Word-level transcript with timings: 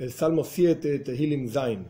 el 0.00 0.12
Salmo 0.12 0.44
7, 0.44 1.00
Tehilim 1.00 1.46
Zain. 1.46 1.86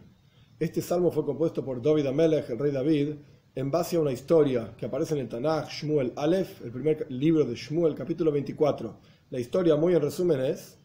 Este 0.59 0.83
salmo 0.83 1.13
fue 1.13 1.25
compuesto 1.25 1.65
por 1.65 1.81
David 1.81 2.07
Amelech, 2.07 2.51
el 2.51 2.59
rey 2.59 2.73
David, 2.73 3.11
en 3.55 3.71
base 3.71 3.95
a 3.95 4.01
una 4.01 4.11
historia 4.11 4.75
que 4.77 4.87
aparece 4.87 5.15
en 5.15 5.21
el 5.21 5.29
Tanakh, 5.29 5.69
Shmuel 5.71 6.13
Aleph, 6.17 6.61
el 6.65 6.73
primer 6.73 7.07
libro 7.09 7.45
de 7.45 7.55
Shmuel, 7.55 7.95
capítulo 7.95 8.33
24. 8.33 8.97
La 9.31 9.39
historia, 9.39 9.77
muy 9.77 9.95
en 9.95 10.03
resumen, 10.03 10.41
es 10.41 10.77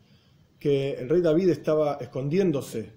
que 0.60 0.92
el 0.92 1.10
rey 1.10 1.22
David 1.22 1.50
estaba 1.50 1.96
escondiéndose 1.96 2.94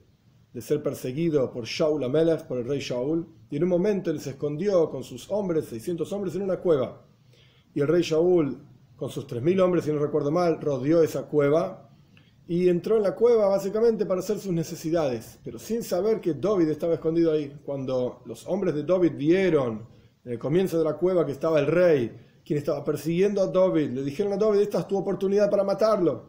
de 0.52 0.60
ser 0.60 0.82
perseguido 0.82 1.50
por 1.50 1.64
Shaul 1.64 2.04
Amelech, 2.04 2.42
por 2.42 2.58
el 2.58 2.66
rey 2.66 2.80
Shaul, 2.80 3.26
y 3.50 3.56
en 3.56 3.62
un 3.62 3.70
momento 3.70 4.10
él 4.10 4.20
se 4.20 4.30
escondió 4.30 4.90
con 4.90 5.04
sus 5.04 5.30
hombres, 5.30 5.64
600 5.70 6.12
hombres, 6.12 6.34
en 6.34 6.42
una 6.42 6.58
cueva. 6.58 7.02
Y 7.72 7.80
el 7.80 7.88
rey 7.88 8.02
Shaul, 8.02 8.58
con 8.94 9.08
sus 9.08 9.26
3.000 9.26 9.58
hombres, 9.62 9.86
si 9.86 9.90
no 9.90 9.98
recuerdo 9.98 10.30
mal, 10.30 10.60
rodeó 10.60 11.02
esa 11.02 11.22
cueva 11.28 11.87
y 12.50 12.70
entró 12.70 12.96
en 12.96 13.02
la 13.02 13.14
cueva 13.14 13.46
básicamente 13.46 14.06
para 14.06 14.20
hacer 14.20 14.38
sus 14.38 14.52
necesidades, 14.52 15.38
pero 15.44 15.58
sin 15.58 15.82
saber 15.82 16.18
que 16.18 16.32
David 16.32 16.70
estaba 16.70 16.94
escondido 16.94 17.30
ahí. 17.30 17.60
Cuando 17.62 18.22
los 18.24 18.46
hombres 18.46 18.74
de 18.74 18.84
David 18.84 19.12
vieron 19.16 19.86
en 20.24 20.32
el 20.32 20.38
comienzo 20.38 20.78
de 20.78 20.84
la 20.84 20.94
cueva 20.94 21.26
que 21.26 21.32
estaba 21.32 21.60
el 21.60 21.66
rey, 21.66 22.10
quien 22.42 22.58
estaba 22.58 22.82
persiguiendo 22.82 23.42
a 23.42 23.48
David, 23.48 23.90
le 23.90 24.02
dijeron 24.02 24.32
a 24.32 24.38
David, 24.38 24.60
esta 24.60 24.80
es 24.80 24.88
tu 24.88 24.96
oportunidad 24.96 25.50
para 25.50 25.62
matarlo. 25.62 26.24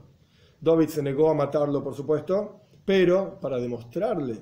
David 0.59 0.89
se 0.89 1.01
negó 1.01 1.29
a 1.29 1.33
matarlo, 1.33 1.81
por 1.81 1.95
supuesto, 1.95 2.63
pero 2.83 3.39
para 3.39 3.57
demostrarle 3.57 4.41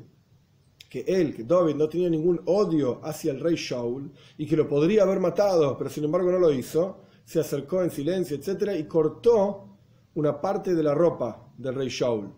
que 0.89 1.01
él, 1.01 1.35
que 1.35 1.43
David 1.43 1.75
no 1.75 1.87
tenía 1.87 2.09
ningún 2.09 2.41
odio 2.45 3.01
hacia 3.03 3.31
el 3.31 3.39
rey 3.39 3.53
Shaul 3.55 4.11
y 4.35 4.47
que 4.47 4.57
lo 4.57 4.67
podría 4.67 5.03
haber 5.03 5.19
matado, 5.19 5.77
pero 5.77 5.91
sin 5.91 6.05
embargo 6.05 6.31
no 6.31 6.39
lo 6.39 6.51
hizo, 6.51 7.01
se 7.23 7.39
acercó 7.39 7.83
en 7.83 7.91
silencio, 7.91 8.35
etc., 8.35 8.71
y 8.79 8.85
cortó 8.85 9.76
una 10.17 10.41
parte 10.41 10.73
de 10.73 10.81
la 10.81 10.95
ropa 10.95 11.47
del 11.55 11.75
rey 11.75 11.89
Shaul. 11.89 12.33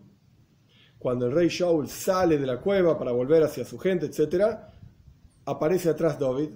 Cuando 0.98 1.24
el 1.24 1.32
rey 1.32 1.48
Shaul 1.48 1.88
sale 1.88 2.36
de 2.36 2.46
la 2.46 2.60
cueva 2.60 2.98
para 2.98 3.10
volver 3.10 3.42
hacia 3.42 3.64
su 3.64 3.78
gente, 3.78 4.04
etc., 4.04 4.54
aparece 5.46 5.88
atrás 5.88 6.18
David 6.18 6.50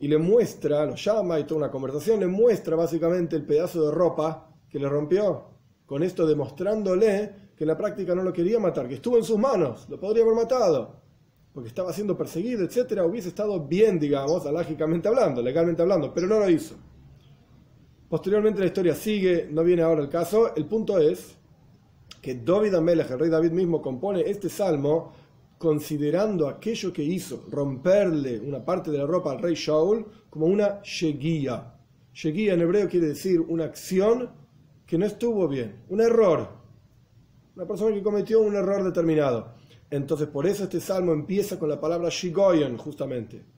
y 0.00 0.08
le 0.08 0.18
muestra, 0.18 0.84
lo 0.84 0.96
llama 0.96 1.38
y 1.38 1.44
toda 1.44 1.58
una 1.58 1.70
conversación, 1.70 2.18
le 2.18 2.26
muestra 2.26 2.74
básicamente 2.74 3.36
el 3.36 3.46
pedazo 3.46 3.86
de 3.86 3.92
ropa 3.92 4.50
que 4.68 4.80
le 4.80 4.88
rompió, 4.88 5.44
con 5.86 6.02
esto 6.02 6.26
demostrándole 6.26 7.52
que 7.56 7.62
en 7.62 7.68
la 7.68 7.76
práctica 7.76 8.16
no 8.16 8.24
lo 8.24 8.32
quería 8.32 8.58
matar, 8.58 8.88
que 8.88 8.94
estuvo 8.94 9.16
en 9.16 9.22
sus 9.22 9.38
manos, 9.38 9.88
lo 9.88 10.00
podría 10.00 10.24
haber 10.24 10.34
matado, 10.34 10.96
porque 11.52 11.68
estaba 11.68 11.92
siendo 11.92 12.18
perseguido, 12.18 12.64
etc., 12.64 13.00
hubiese 13.06 13.28
estado 13.28 13.64
bien, 13.64 14.00
digamos, 14.00 14.44
alágicamente 14.44 15.06
hablando, 15.06 15.40
legalmente 15.40 15.82
hablando, 15.82 16.12
pero 16.12 16.26
no 16.26 16.40
lo 16.40 16.50
hizo. 16.50 16.74
Posteriormente 18.08 18.60
la 18.60 18.66
historia 18.66 18.94
sigue, 18.94 19.48
no 19.50 19.62
viene 19.62 19.82
ahora 19.82 20.00
el 20.00 20.08
caso. 20.08 20.54
El 20.56 20.64
punto 20.64 20.98
es 20.98 21.36
que 22.22 22.36
David 22.36 22.74
Amelech, 22.74 23.10
el 23.10 23.18
rey 23.18 23.28
David 23.28 23.50
mismo, 23.50 23.82
compone 23.82 24.22
este 24.22 24.48
salmo 24.48 25.12
considerando 25.58 26.48
aquello 26.48 26.90
que 26.90 27.02
hizo, 27.02 27.44
romperle 27.50 28.40
una 28.40 28.64
parte 28.64 28.90
de 28.90 28.98
la 28.98 29.06
ropa 29.06 29.32
al 29.32 29.42
rey 29.42 29.54
Shaul, 29.54 30.06
como 30.30 30.46
una 30.46 30.80
sheguía. 30.82 31.74
Sheguía 32.14 32.54
en 32.54 32.62
hebreo 32.62 32.88
quiere 32.88 33.08
decir 33.08 33.40
una 33.40 33.64
acción 33.64 34.30
que 34.86 34.96
no 34.96 35.04
estuvo 35.04 35.46
bien, 35.46 35.82
un 35.90 36.00
error. 36.00 36.48
Una 37.56 37.66
persona 37.66 37.94
que 37.94 38.02
cometió 38.02 38.40
un 38.40 38.54
error 38.54 38.84
determinado. 38.84 39.52
Entonces, 39.90 40.28
por 40.28 40.46
eso 40.46 40.64
este 40.64 40.80
salmo 40.80 41.12
empieza 41.12 41.58
con 41.58 41.68
la 41.68 41.78
palabra 41.78 42.08
shigoyen, 42.08 42.78
justamente 42.78 43.57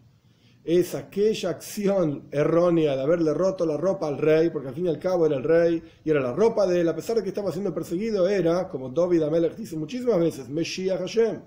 es 0.64 0.94
aquella 0.94 1.50
acción 1.50 2.28
errónea 2.30 2.94
de 2.94 3.02
haberle 3.02 3.32
roto 3.32 3.64
la 3.64 3.76
ropa 3.76 4.08
al 4.08 4.18
rey, 4.18 4.50
porque 4.50 4.68
al 4.68 4.74
fin 4.74 4.86
y 4.86 4.88
al 4.88 4.98
cabo 4.98 5.26
era 5.26 5.36
el 5.36 5.42
rey 5.42 5.82
y 6.04 6.10
era 6.10 6.20
la 6.20 6.32
ropa 6.32 6.66
de 6.66 6.80
él, 6.80 6.88
a 6.88 6.94
pesar 6.94 7.16
de 7.16 7.22
que 7.22 7.30
estaba 7.30 7.50
siendo 7.50 7.72
perseguido, 7.72 8.28
era, 8.28 8.68
como 8.68 8.90
David 8.90 9.22
Amelech 9.22 9.56
dice 9.56 9.76
muchísimas 9.76 10.20
veces, 10.20 10.48
Meshiach 10.48 10.98
Hashem. 11.00 11.40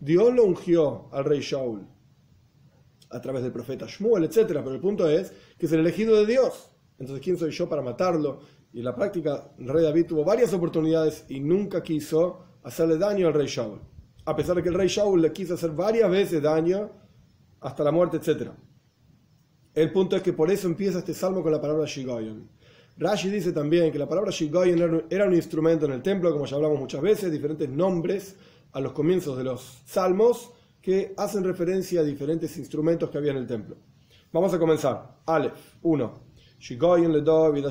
Dios 0.00 0.34
lo 0.34 0.44
ungió 0.44 1.08
al 1.12 1.24
rey 1.24 1.40
Shaul 1.40 1.86
a 3.10 3.20
través 3.20 3.42
del 3.42 3.52
profeta 3.52 3.86
Shmuel, 3.86 4.24
etc. 4.24 4.46
Pero 4.46 4.72
el 4.72 4.80
punto 4.80 5.08
es 5.08 5.32
que 5.58 5.66
es 5.66 5.72
el 5.72 5.80
elegido 5.80 6.14
de 6.16 6.26
Dios. 6.26 6.70
Entonces, 6.98 7.24
¿quién 7.24 7.38
soy 7.38 7.50
yo 7.50 7.68
para 7.68 7.82
matarlo? 7.82 8.40
Y 8.72 8.78
en 8.78 8.84
la 8.84 8.94
práctica, 8.94 9.50
el 9.58 9.68
rey 9.68 9.82
David 9.82 10.06
tuvo 10.06 10.24
varias 10.24 10.52
oportunidades 10.52 11.24
y 11.28 11.40
nunca 11.40 11.82
quiso 11.82 12.44
hacerle 12.62 12.98
daño 12.98 13.28
al 13.28 13.34
rey 13.34 13.46
Shaul. 13.46 13.80
A 14.26 14.36
pesar 14.36 14.56
de 14.56 14.62
que 14.62 14.68
el 14.68 14.74
rey 14.74 14.88
Shaul 14.88 15.22
le 15.22 15.32
quiso 15.32 15.54
hacer 15.54 15.70
varias 15.70 16.10
veces 16.10 16.42
daño 16.42 16.90
hasta 17.60 17.84
la 17.84 17.92
muerte, 17.92 18.18
etc. 18.18 18.50
El 19.74 19.92
punto 19.92 20.16
es 20.16 20.22
que 20.22 20.32
por 20.32 20.50
eso 20.50 20.66
empieza 20.66 20.98
este 20.98 21.14
salmo 21.14 21.42
con 21.42 21.52
la 21.52 21.60
palabra 21.60 21.84
Shigoyon. 21.86 22.48
Rashi 22.96 23.30
dice 23.30 23.52
también 23.52 23.92
que 23.92 23.98
la 23.98 24.08
palabra 24.08 24.30
Shigoyon 24.30 25.04
era 25.08 25.26
un 25.26 25.34
instrumento 25.34 25.86
en 25.86 25.92
el 25.92 26.02
templo, 26.02 26.32
como 26.32 26.46
ya 26.46 26.56
hablamos 26.56 26.80
muchas 26.80 27.00
veces, 27.00 27.30
diferentes 27.30 27.68
nombres 27.68 28.36
a 28.72 28.80
los 28.80 28.92
comienzos 28.92 29.38
de 29.38 29.44
los 29.44 29.82
salmos 29.86 30.50
que 30.82 31.14
hacen 31.16 31.44
referencia 31.44 32.00
a 32.00 32.04
diferentes 32.04 32.56
instrumentos 32.56 33.08
que 33.10 33.18
había 33.18 33.30
en 33.30 33.38
el 33.38 33.46
templo. 33.46 33.76
Vamos 34.32 34.52
a 34.52 34.58
comenzar. 34.58 35.20
Aleph 35.26 35.76
1. 35.82 36.28
Shigoyon 36.58 37.12
le 37.12 37.22
David, 37.22 37.64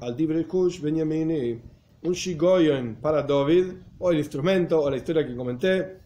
al 0.00 0.16
Dibre 0.16 0.46
Kush 0.46 0.80
Benyamini. 0.80 1.60
Un 2.02 2.12
Shigoyon 2.12 2.98
para 3.02 3.22
David, 3.22 3.72
o 3.98 4.12
el 4.12 4.18
instrumento, 4.18 4.80
o 4.80 4.88
la 4.88 4.96
historia 4.96 5.26
que 5.26 5.34
comenté, 5.34 5.98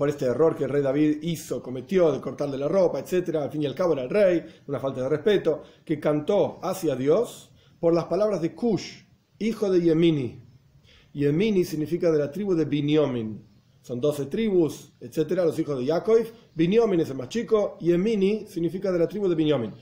por 0.00 0.08
este 0.08 0.24
error 0.24 0.56
que 0.56 0.64
el 0.64 0.70
rey 0.70 0.80
David 0.80 1.18
hizo, 1.20 1.62
cometió 1.62 2.10
de 2.10 2.22
cortarle 2.22 2.56
la 2.56 2.68
ropa, 2.68 3.00
etc. 3.00 3.36
Al 3.36 3.50
fin 3.50 3.64
y 3.64 3.66
al 3.66 3.74
cabo 3.74 3.92
era 3.92 4.04
el 4.04 4.08
rey, 4.08 4.46
una 4.66 4.80
falta 4.80 5.02
de 5.02 5.10
respeto, 5.10 5.62
que 5.84 6.00
cantó 6.00 6.58
hacia 6.62 6.96
Dios 6.96 7.50
por 7.78 7.92
las 7.92 8.06
palabras 8.06 8.40
de 8.40 8.54
Cush, 8.54 9.02
hijo 9.38 9.70
de 9.70 9.82
Yemini. 9.82 10.40
Yemini 11.12 11.66
significa 11.66 12.10
de 12.10 12.18
la 12.18 12.30
tribu 12.30 12.54
de 12.54 12.64
Binyomin. 12.64 13.44
Son 13.82 14.00
doce 14.00 14.24
tribus, 14.24 14.90
etc. 15.02 15.32
Los 15.44 15.58
hijos 15.58 15.78
de 15.78 15.84
Yaakov. 15.84 16.24
Binyomin 16.54 17.00
es 17.00 17.10
el 17.10 17.18
más 17.18 17.28
chico. 17.28 17.76
Yemini 17.80 18.46
significa 18.46 18.90
de 18.90 19.00
la 19.00 19.06
tribu 19.06 19.28
de 19.28 19.34
Binyomin. 19.34 19.74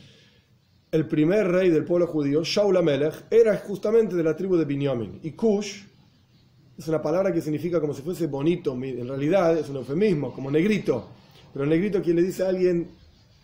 El 0.91 1.07
primer 1.07 1.47
rey 1.47 1.71
del 1.71 1.85
pueblo 1.85 2.09
judío, 2.09 2.43
Shaul 2.43 2.77
Amelech, 2.77 3.27
era 3.31 3.57
justamente 3.59 4.17
de 4.17 4.25
la 4.25 4.35
tribu 4.35 4.57
de 4.57 4.65
Binyomin. 4.65 5.21
Y 5.23 5.31
Cush 5.31 5.85
es 6.79 6.87
una 6.87 7.03
palabra 7.03 7.33
que 7.33 7.41
significa 7.41 7.81
como 7.81 7.93
si 7.93 8.03
fuese 8.03 8.29
bonito, 8.29 8.73
en 8.73 9.09
realidad 9.09 9.59
es 9.59 9.69
un 9.69 9.77
eufemismo, 9.77 10.33
como 10.33 10.49
negrito. 10.49 11.09
Pero 11.53 11.67
negrito 11.67 12.01
quien 12.01 12.17
le 12.17 12.23
dice 12.23 12.45
a 12.45 12.51
alguien 12.51 12.89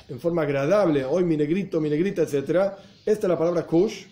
en 0.09 0.21
forma 0.21 0.43
agradable, 0.43 1.05
hoy 1.05 1.25
mi 1.25 1.37
negrito, 1.37 1.81
mi 1.81 1.91
negrita, 1.91 2.23
etc. 2.23 2.73
Esta 3.05 3.27
es 3.27 3.29
la 3.29 3.37
palabra 3.37 3.67
kush. 3.67 4.05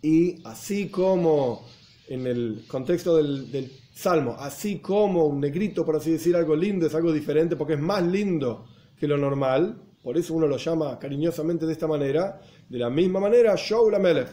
Y 0.00 0.40
así 0.44 0.88
como 0.88 1.66
en 2.08 2.26
el 2.26 2.64
contexto 2.66 3.16
del, 3.16 3.70
salmo, 3.92 4.36
así 4.38 4.78
como 4.80 5.26
un 5.26 5.38
negrito, 5.38 5.84
por 5.84 5.96
así 5.96 6.12
decir, 6.12 6.34
algo 6.34 6.56
lindo, 6.56 6.86
es 6.86 6.94
algo 6.96 7.12
diferente 7.12 7.54
porque 7.54 7.74
es 7.74 7.80
más 7.80 8.02
lindo 8.02 8.64
que 8.98 9.06
lo 9.06 9.16
normal, 9.16 9.80
por 10.02 10.18
eso 10.18 10.34
uno 10.34 10.48
lo 10.48 10.56
llama 10.56 10.98
cariñosamente 10.98 11.64
de 11.64 11.72
esta 11.72 11.86
manera, 11.86 12.40
de 12.68 12.78
la 12.78 12.90
misma 12.90 13.20
manera, 13.20 13.54
Shaul 13.56 13.94
Amelech 13.94 14.28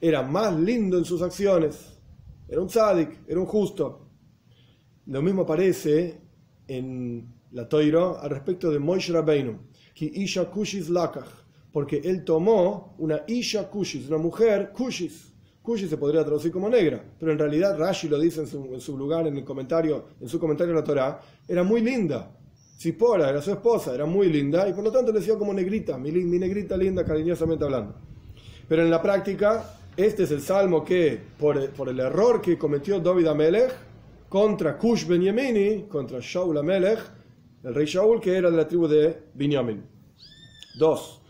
era 0.00 0.22
más 0.22 0.58
lindo 0.58 0.98
en 0.98 1.04
sus 1.04 1.22
acciones 1.22 1.95
era 2.48 2.60
un 2.60 2.68
tzadik, 2.68 3.20
era 3.26 3.40
un 3.40 3.46
justo. 3.46 4.08
Lo 5.06 5.22
mismo 5.22 5.42
aparece 5.42 6.20
en 6.68 7.34
la 7.52 7.68
Toiro 7.68 8.18
al 8.18 8.30
respecto 8.30 8.70
de 8.70 8.78
Moishe 8.78 9.12
Rabbeinu, 9.12 9.58
que 9.94 10.04
Isha 10.04 10.50
Kushis 10.50 10.88
Lakach, 10.88 11.28
porque 11.72 12.00
él 12.04 12.24
tomó 12.24 12.94
una 12.98 13.22
Isha 13.26 13.68
Kushis, 13.68 14.08
una 14.08 14.18
mujer 14.18 14.72
Kushis. 14.72 15.32
Kushis 15.62 15.90
se 15.90 15.96
podría 15.96 16.24
traducir 16.24 16.52
como 16.52 16.68
negra, 16.68 17.02
pero 17.18 17.32
en 17.32 17.38
realidad 17.38 17.76
Rashi 17.76 18.08
lo 18.08 18.20
dice 18.20 18.42
en 18.42 18.80
su, 18.80 18.96
lugar, 18.96 19.26
en 19.26 19.36
el 19.36 19.44
comentario, 19.44 20.04
en 20.20 20.28
su 20.28 20.38
comentario 20.38 20.70
en 20.70 20.76
la 20.76 20.84
Torah, 20.84 21.20
era 21.48 21.64
muy 21.64 21.80
linda. 21.80 22.30
Zipora 22.78 23.30
era 23.30 23.42
su 23.42 23.50
esposa, 23.50 23.92
era 23.92 24.06
muy 24.06 24.28
linda 24.28 24.68
y 24.68 24.72
por 24.72 24.84
lo 24.84 24.92
tanto 24.92 25.10
le 25.10 25.18
decía 25.18 25.36
como 25.36 25.52
negrita, 25.52 25.98
mi, 25.98 26.12
mi 26.12 26.38
negrita 26.38 26.76
linda, 26.76 27.04
cariñosamente 27.04 27.64
hablando. 27.64 27.96
Pero 28.68 28.82
en 28.82 28.90
la 28.90 29.02
práctica 29.02 29.76
este 29.96 30.24
es 30.24 30.30
el 30.30 30.42
salmo 30.42 30.84
que, 30.84 31.18
por, 31.38 31.56
el 31.88 32.00
error 32.00 32.40
que 32.42 32.58
cometió 32.58 33.00
David 33.00 33.28
Amelech 33.28 33.72
contra 34.28 34.76
Kush 34.76 35.06
Ben 35.06 35.22
Yemini, 35.22 35.84
contra 35.88 36.18
Shaul 36.20 36.58
Amelech, 36.58 36.98
el 37.64 37.74
rey 37.74 37.86
Shaul, 37.86 38.20
que 38.20 38.36
era 38.36 38.50
de 38.50 38.56
la 38.56 38.68
tribu 38.68 38.86
de 38.86 39.16
Binyamin. 39.34 39.82
Dos. 40.78 41.22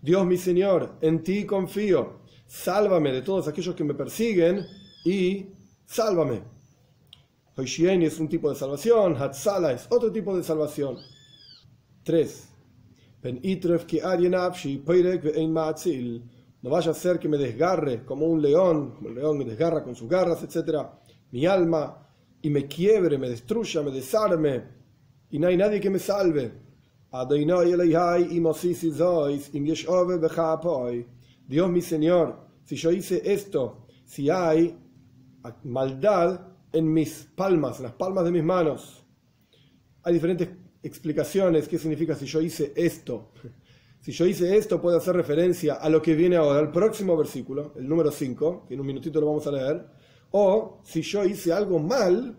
Dios 0.00 0.26
mi 0.26 0.36
Señor, 0.36 0.92
en 1.00 1.22
ti 1.22 1.44
confío, 1.44 2.20
sálvame 2.46 3.10
de 3.10 3.22
todos 3.22 3.48
aquellos 3.48 3.74
que 3.74 3.82
me 3.82 3.94
persiguen 3.94 4.64
y 5.04 5.46
sálvame. 5.84 6.42
Hoishieni 7.56 8.06
es 8.06 8.20
un 8.20 8.28
tipo 8.28 8.50
de 8.50 8.56
salvación, 8.56 9.16
Hatzala 9.16 9.72
es 9.72 9.86
otro 9.90 10.12
tipo 10.12 10.36
de 10.36 10.42
salvación. 10.42 10.98
Tres. 13.24 13.40
No 16.62 16.70
vaya 16.70 16.90
a 16.90 16.94
ser 16.94 17.18
que 17.18 17.28
me 17.28 17.38
desgarre 17.38 18.04
como 18.04 18.26
un 18.26 18.42
león, 18.42 18.94
como 18.96 19.08
el 19.08 19.14
león 19.14 19.38
me 19.38 19.44
desgarra 19.44 19.82
con 19.82 19.94
sus 19.94 20.08
garras, 20.08 20.42
etc. 20.42 20.86
Mi 21.30 21.46
alma 21.46 22.06
y 22.42 22.50
me 22.50 22.66
quiebre, 22.66 23.16
me 23.16 23.30
destruya, 23.30 23.82
me 23.82 23.90
desarme 23.90 24.64
y 25.30 25.38
no 25.38 25.48
hay 25.48 25.56
nadie 25.56 25.80
que 25.80 25.90
me 25.90 25.98
salve. 25.98 26.52
Dios 31.46 31.70
mi 31.70 31.80
Señor, 31.80 32.46
si 32.64 32.76
yo 32.76 32.90
hice 32.90 33.22
esto, 33.24 33.86
si 34.04 34.30
hay 34.30 34.78
maldad 35.64 36.40
en 36.72 36.92
mis 36.92 37.28
palmas, 37.34 37.78
en 37.78 37.84
las 37.84 37.92
palmas 37.92 38.24
de 38.24 38.32
mis 38.32 38.44
manos. 38.44 39.06
Hay 40.02 40.14
diferentes 40.14 40.63
explicaciones 40.84 41.66
qué 41.66 41.78
significa 41.78 42.14
si 42.14 42.26
yo 42.26 42.40
hice 42.40 42.72
esto. 42.76 43.32
Si 44.00 44.12
yo 44.12 44.26
hice 44.26 44.54
esto 44.54 44.82
puede 44.82 44.98
hacer 44.98 45.16
referencia 45.16 45.74
a 45.74 45.88
lo 45.88 46.02
que 46.02 46.14
viene 46.14 46.36
ahora, 46.36 46.58
al 46.58 46.70
próximo 46.70 47.16
versículo, 47.16 47.72
el 47.76 47.88
número 47.88 48.10
5, 48.10 48.66
que 48.68 48.74
en 48.74 48.80
un 48.80 48.86
minutito 48.86 49.18
lo 49.18 49.28
vamos 49.28 49.46
a 49.46 49.52
leer. 49.52 49.86
O 50.32 50.82
si 50.84 51.00
yo 51.00 51.24
hice 51.24 51.54
algo 51.54 51.78
mal, 51.78 52.36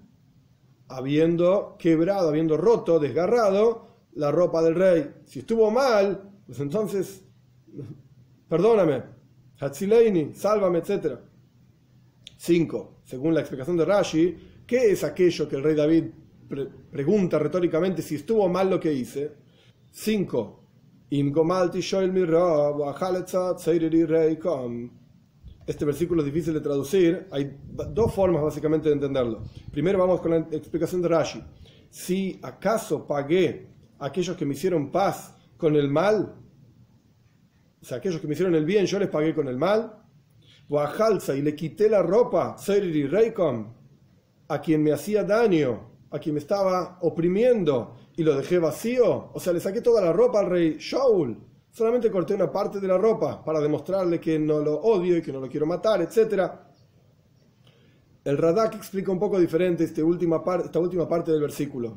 habiendo 0.88 1.76
quebrado, 1.80 2.30
habiendo 2.30 2.56
roto, 2.56 3.00
desgarrado 3.00 3.88
la 4.14 4.32
ropa 4.32 4.62
del 4.62 4.76
rey. 4.76 5.12
Si 5.26 5.40
estuvo 5.40 5.72
mal, 5.72 6.30
pues 6.46 6.60
entonces, 6.60 7.24
perdóname, 8.48 9.04
Hatzileini, 9.60 10.36
sálvame, 10.36 10.80
etc. 10.80 11.18
5. 12.38 13.02
Según 13.06 13.34
la 13.34 13.40
explicación 13.40 13.78
de 13.78 13.86
Rashi, 13.86 14.38
¿qué 14.68 14.92
es 14.92 15.04
aquello 15.04 15.50
que 15.50 15.56
el 15.56 15.64
rey 15.64 15.76
David 15.76 16.06
pregunta 16.92 17.40
retóricamente 17.40 18.02
si 18.02 18.16
estuvo 18.16 18.48
mal 18.50 18.70
lo 18.70 18.80
que 18.80 18.94
hice? 18.94 19.32
5. 19.92 20.64
Este 25.68 25.86
versículo 25.86 26.22
es 26.22 26.26
difícil 26.26 26.54
de 26.54 26.62
traducir. 26.62 27.28
Hay 27.32 27.58
dos 27.68 28.14
formas 28.14 28.44
básicamente 28.44 28.90
de 28.90 28.96
entenderlo. 28.96 29.44
Primero 29.72 29.98
vamos 30.00 30.22
con 30.22 30.32
la 30.32 30.38
explicación 30.38 31.02
de 31.02 31.08
Rashi. 31.08 31.42
Si 31.90 32.40
acaso 32.44 33.08
pagué 33.08 33.68
a 34.00 34.08
aquellos 34.08 34.36
que 34.36 34.46
me 34.46 34.54
hicieron 34.54 34.92
paz 34.92 35.36
con 35.58 35.76
el 35.76 35.90
mal, 35.90 36.36
o 37.82 37.86
sea, 37.86 37.98
aquellos 37.98 38.20
que 38.20 38.28
me 38.28 38.34
hicieron 38.34 38.56
el 38.56 38.66
bien, 38.66 38.86
yo 38.86 39.00
les 39.00 39.10
pagué 39.10 39.34
con 39.34 39.48
el 39.48 39.58
mal, 39.58 40.02
y 40.68 41.42
le 41.42 41.56
quité 41.56 41.90
la 41.90 42.02
ropa, 42.02 42.56
a 44.48 44.62
quien 44.62 44.84
me 44.84 44.92
hacía 44.92 45.24
daño, 45.24 45.95
a 46.16 46.20
quien 46.20 46.36
me 46.36 46.40
estaba 46.40 46.98
oprimiendo, 47.02 47.96
y 48.16 48.24
lo 48.24 48.36
dejé 48.36 48.58
vacío, 48.58 49.32
o 49.34 49.40
sea, 49.40 49.52
le 49.52 49.60
saqué 49.60 49.82
toda 49.82 50.02
la 50.02 50.14
ropa 50.14 50.40
al 50.40 50.46
rey 50.46 50.78
Shaul, 50.80 51.38
solamente 51.70 52.10
corté 52.10 52.34
una 52.34 52.50
parte 52.50 52.80
de 52.80 52.88
la 52.88 52.98
ropa 52.98 53.44
para 53.44 53.60
demostrarle 53.60 54.20
que 54.20 54.40
no 54.40 54.60
lo 54.60 54.76
odio 54.76 55.18
y 55.18 55.22
que 55.22 55.34
no 55.34 55.42
lo 55.42 55.50
quiero 55.50 55.66
matar, 55.66 56.02
etc. 56.02 56.52
El 58.24 58.38
Radak 58.38 58.76
explica 58.76 59.12
un 59.12 59.20
poco 59.20 59.38
diferente 59.38 59.84
esta 59.84 60.04
última, 60.04 60.42
esta 60.64 60.80
última 60.80 61.08
parte 61.08 61.32
del 61.32 61.42
versículo. 61.42 61.94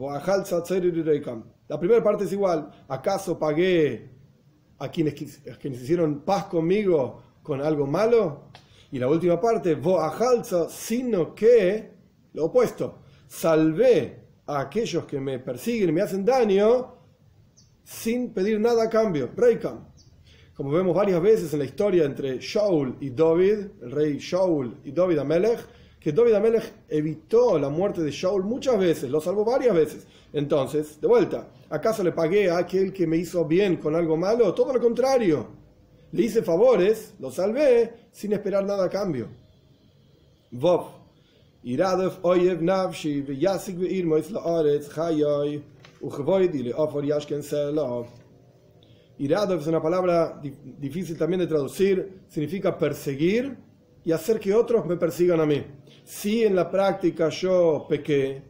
La 1.68 1.78
primera 1.78 2.02
parte 2.02 2.24
es 2.24 2.32
igual. 2.32 2.70
¿Acaso 2.88 3.38
pagué 3.38 4.10
a 4.78 4.90
quienes, 4.90 5.40
a 5.48 5.56
quienes 5.56 5.80
hicieron 5.80 6.20
paz 6.22 6.46
conmigo 6.46 7.22
con 7.42 7.62
algo 7.62 7.86
malo? 7.86 8.48
Y 8.90 8.98
la 8.98 9.06
última 9.06 9.40
parte, 9.40 9.78
sino 10.70 11.34
que, 11.34 11.92
lo 12.32 12.46
opuesto, 12.46 12.98
salvé 13.28 14.24
a 14.46 14.60
aquellos 14.60 15.04
que 15.04 15.20
me 15.20 15.38
persiguen 15.38 15.90
y 15.90 15.92
me 15.92 16.00
hacen 16.02 16.24
daño 16.24 16.94
sin 17.84 18.32
pedir 18.32 18.58
nada 18.58 18.84
a 18.84 18.90
cambio. 18.90 19.30
Reikam. 19.36 19.86
Como 20.54 20.72
vemos 20.72 20.96
varias 20.96 21.22
veces 21.22 21.52
en 21.52 21.60
la 21.60 21.64
historia 21.66 22.04
entre 22.04 22.38
Shaul 22.38 22.96
y 23.00 23.10
David, 23.10 23.58
el 23.80 23.92
rey 23.92 24.18
Shaul 24.18 24.78
y 24.82 24.90
David 24.90 25.18
Amelech, 25.18 25.60
que 26.00 26.10
David 26.10 26.34
Amelech 26.34 26.72
evitó 26.88 27.58
la 27.58 27.68
muerte 27.68 28.02
de 28.02 28.10
Shaul 28.10 28.42
muchas 28.42 28.76
veces, 28.78 29.08
lo 29.08 29.20
salvó 29.20 29.44
varias 29.44 29.74
veces. 29.74 30.06
Entonces, 30.32 31.00
de 31.00 31.06
vuelta, 31.06 31.48
¿acaso 31.70 32.02
le 32.02 32.10
pagué 32.10 32.50
a 32.50 32.58
aquel 32.58 32.92
que 32.92 33.06
me 33.06 33.16
hizo 33.16 33.44
bien 33.44 33.76
con 33.76 33.94
algo 33.94 34.16
malo? 34.16 34.52
Todo 34.52 34.72
lo 34.72 34.80
contrario. 34.80 35.46
Le 36.10 36.22
hice 36.22 36.42
favores, 36.42 37.14
lo 37.20 37.30
salvé 37.30 38.08
sin 38.10 38.32
esperar 38.32 38.64
nada 38.64 38.86
a 38.86 38.90
cambio. 38.90 39.28
Vov. 41.62 42.18
oyev 42.22 42.62
nafshi 42.62 43.24
Iradov 49.20 49.60
es 49.60 49.66
una 49.66 49.82
palabra 49.82 50.40
difícil 50.78 51.18
también 51.18 51.40
de 51.40 51.48
traducir, 51.48 52.22
significa 52.28 52.78
perseguir 52.78 53.56
y 54.04 54.12
hacer 54.12 54.38
que 54.38 54.54
otros 54.54 54.86
me 54.86 54.96
persigan 54.96 55.40
a 55.40 55.46
mí. 55.46 55.60
Si 56.04 56.44
en 56.44 56.54
la 56.54 56.70
práctica 56.70 57.28
yo 57.28 57.84
pequé 57.88 58.42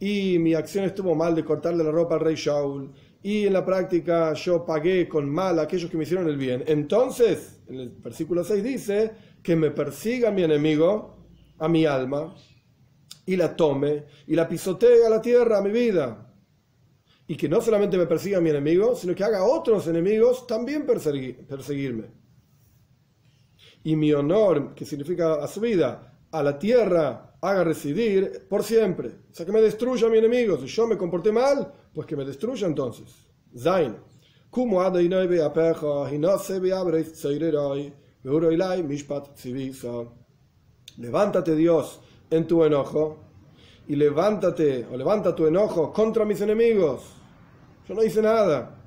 y 0.00 0.36
mi 0.40 0.54
acción 0.54 0.84
estuvo 0.84 1.14
mal 1.14 1.32
de 1.36 1.44
cortarle 1.44 1.84
la 1.84 1.92
ropa 1.92 2.16
al 2.16 2.22
rey 2.22 2.34
Shaul 2.34 2.92
y 3.22 3.46
en 3.46 3.52
la 3.52 3.64
práctica 3.64 4.32
yo 4.32 4.66
pagué 4.66 5.08
con 5.08 5.30
mal 5.30 5.60
a 5.60 5.62
aquellos 5.62 5.88
que 5.88 5.96
me 5.96 6.02
hicieron 6.02 6.28
el 6.28 6.36
bien, 6.36 6.64
entonces, 6.66 7.60
en 7.68 7.76
el 7.76 7.90
versículo 7.90 8.42
6 8.42 8.64
dice 8.64 9.12
que 9.44 9.54
me 9.54 9.70
persiga 9.70 10.32
mi 10.32 10.42
enemigo, 10.42 11.14
a 11.58 11.68
mi 11.68 11.86
alma, 11.86 12.34
y 13.26 13.36
la 13.36 13.54
tome 13.54 14.04
y 14.26 14.34
la 14.34 14.48
pisotee 14.48 15.04
a 15.04 15.10
la 15.10 15.20
tierra, 15.20 15.58
a 15.58 15.62
mi 15.62 15.70
vida 15.70 16.26
y 17.28 17.36
que 17.36 17.48
no 17.48 17.60
solamente 17.60 17.98
me 17.98 18.06
persiga 18.06 18.40
mi 18.40 18.50
enemigo, 18.50 18.94
sino 18.94 19.14
que 19.14 19.24
haga 19.24 19.44
otros 19.44 19.86
enemigos 19.88 20.46
también 20.46 20.86
perseguirme. 20.86 22.04
Y 23.82 23.96
mi 23.96 24.12
honor, 24.12 24.74
que 24.74 24.84
significa 24.84 25.34
a 25.34 25.48
su 25.48 25.60
vida, 25.60 26.18
a 26.30 26.42
la 26.42 26.58
tierra 26.58 27.36
haga 27.40 27.64
residir 27.64 28.46
por 28.48 28.62
siempre. 28.62 29.08
O 29.30 29.34
sea, 29.34 29.46
que 29.46 29.52
me 29.52 29.60
destruya 29.60 30.08
mi 30.08 30.18
enemigo. 30.18 30.56
Si 30.58 30.66
yo 30.66 30.86
me 30.86 30.96
comporté 30.96 31.32
mal, 31.32 31.72
pues 31.92 32.06
que 32.06 32.16
me 32.16 32.24
destruya 32.24 32.66
entonces. 32.66 33.14
Zain. 33.56 33.96
Levántate 40.98 41.54
Dios 41.54 42.00
en 42.30 42.46
tu 42.46 42.64
enojo 42.64 43.18
y 43.88 43.96
levántate 43.96 44.86
o 44.90 44.96
levanta 44.96 45.34
tu 45.34 45.46
enojo 45.46 45.92
contra 45.92 46.24
mis 46.24 46.40
enemigos 46.40 47.16
yo 47.86 47.94
no 47.94 48.02
hice 48.02 48.20
nada. 48.20 48.82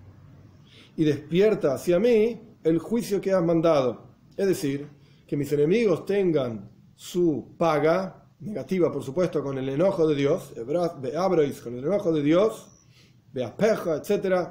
Y 0.97 1.06
despierta 1.06 1.74
hacia 1.74 2.00
mí 2.00 2.39
el 2.63 2.80
juicio 2.80 3.21
que 3.21 3.31
has 3.31 3.44
mandado. 3.44 4.09
Es 4.36 4.47
decir, 4.47 4.88
que 5.25 5.38
mis 5.38 5.51
enemigos 5.53 6.06
tengan 6.06 6.69
su 6.95 7.56
paga, 7.57 8.25
negativa 8.41 8.91
por 8.91 9.03
supuesto, 9.03 9.42
con 9.42 9.57
el 9.57 9.69
enojo 9.69 10.07
de 10.07 10.15
Dios, 10.15 10.53
Abrois 11.18 11.62
con 11.62 11.77
el 11.77 11.85
enojo 11.85 12.12
de 12.12 12.21
Dios, 12.21 12.68
Beapeja, 13.31 13.95
etc. 13.95 14.50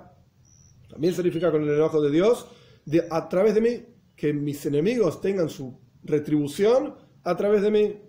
También 0.89 1.13
significa 1.13 1.51
con 1.51 1.63
el 1.63 1.71
enojo 1.71 2.01
de 2.01 2.11
Dios, 2.11 2.47
de, 2.87 3.07
a 3.11 3.29
través 3.29 3.55
de 3.55 3.61
mí, 3.61 3.85
que 4.17 4.33
mis 4.33 4.65
enemigos 4.65 5.21
tengan 5.21 5.51
su 5.51 5.79
retribución 6.03 6.95
a 7.25 7.37
través 7.37 7.61
de 7.61 7.71
mí. 7.71 8.01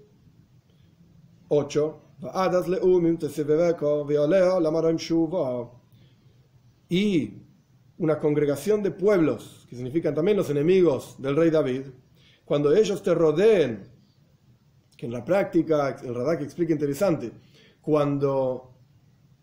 8 1.49 2.01
y 6.89 7.33
una 7.97 8.19
congregación 8.19 8.81
de 8.81 8.91
pueblos, 8.91 9.65
que 9.69 9.75
significan 9.75 10.15
también 10.15 10.37
los 10.37 10.49
enemigos 10.49 11.15
del 11.19 11.35
rey 11.35 11.49
David, 11.49 11.81
cuando 12.45 12.73
ellos 12.73 13.03
te 13.03 13.13
rodeen, 13.13 13.87
que 14.97 15.05
en 15.05 15.11
la 15.11 15.23
práctica, 15.23 15.97
el 16.03 16.15
Radak 16.15 16.41
explica 16.41 16.73
interesante, 16.73 17.31
cuando 17.81 18.68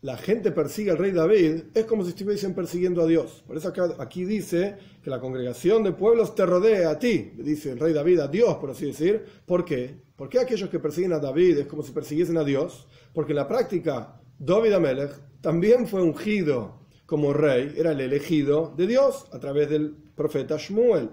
la 0.06 0.16
gente 0.16 0.52
persigue 0.52 0.92
al 0.92 0.98
rey 0.98 1.10
David, 1.10 1.64
es 1.75 1.84
como 1.84 2.04
si 2.04 2.10
estuviesen 2.10 2.54
persiguiendo 2.54 3.02
a 3.02 3.06
Dios. 3.06 3.42
Por 3.44 3.56
eso 3.56 3.72
aquí 3.98 4.25
dice 4.25 4.76
que 5.02 5.10
la 5.10 5.18
congregación 5.18 5.82
de 5.82 5.90
pueblos 5.90 6.36
te 6.36 6.46
rodea 6.46 6.90
a 6.90 6.98
ti, 7.00 7.32
dice 7.38 7.72
el 7.72 7.80
rey 7.80 7.92
David 7.92 8.20
a 8.20 8.28
Dios, 8.28 8.54
por 8.58 8.70
así 8.70 8.86
decir. 8.86 9.25
¿Por 9.44 9.64
qué? 9.64 9.96
¿Por 10.14 10.28
qué 10.28 10.38
aquellos 10.38 10.70
que 10.70 10.78
persiguen 10.78 11.12
a 11.12 11.18
David 11.18 11.58
es 11.58 11.66
como 11.66 11.82
si 11.82 11.90
persiguiesen 11.90 12.36
a 12.36 12.44
Dios? 12.44 12.86
Porque 13.12 13.32
en 13.32 13.36
la 13.38 13.48
práctica, 13.48 14.20
David 14.38 14.75
Amelech 14.75 15.10
también 15.40 15.88
fue 15.88 16.02
ungido 16.02 16.86
como 17.04 17.32
rey, 17.32 17.75
era 17.76 17.90
el 17.90 18.00
elegido 18.00 18.72
de 18.76 18.86
Dios 18.86 19.26
a 19.32 19.40
través 19.40 19.68
del 19.68 19.92
profeta 20.14 20.56
Shmuel. 20.56 21.10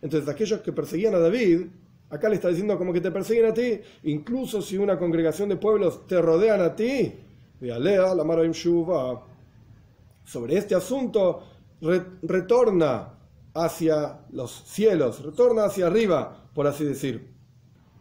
Entonces 0.00 0.28
aquellos 0.28 0.60
que 0.60 0.72
perseguían 0.72 1.16
a 1.16 1.18
David, 1.18 1.66
acá 2.08 2.28
le 2.28 2.36
está 2.36 2.50
diciendo 2.50 2.78
como 2.78 2.92
que 2.92 3.00
te 3.00 3.10
persiguen 3.10 3.46
a 3.46 3.52
ti, 3.52 3.80
incluso 4.04 4.62
si 4.62 4.78
una 4.78 4.96
congregación 4.96 5.48
de 5.48 5.56
pueblos 5.56 6.06
te 6.06 6.22
rodean 6.22 6.60
a 6.60 6.76
ti, 6.76 7.14
la 7.66 9.22
sobre 10.24 10.56
este 10.56 10.74
asunto 10.74 11.42
retorna 12.22 13.18
hacia 13.54 14.20
los 14.30 14.62
cielos, 14.64 15.22
retorna 15.22 15.64
hacia 15.64 15.86
arriba, 15.86 16.48
por 16.54 16.66
así 16.66 16.84
decir. 16.84 17.32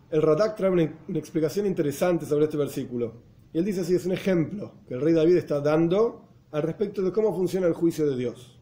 El 0.10 0.22
Radak 0.22 0.56
trae 0.56 0.70
una, 0.70 0.94
una 1.08 1.20
explicación 1.20 1.66
interesante 1.66 2.26
sobre 2.26 2.46
este 2.46 2.58
versículo. 2.58 3.14
Y 3.54 3.58
él 3.60 3.66
dice 3.66 3.82
así, 3.82 3.96
es 3.96 4.06
un 4.06 4.12
ejemplo 4.12 4.74
que 4.88 4.94
el 4.94 5.02
rey 5.02 5.14
David 5.14 5.38
está 5.38 5.60
dando 5.62 6.28
al 6.52 6.64
respecto 6.64 7.02
de 7.02 7.12
cómo 7.12 7.36
funciona 7.36 7.68
el 7.68 7.74
juicio 7.74 8.10
de 8.10 8.18
Dios. 8.18 8.60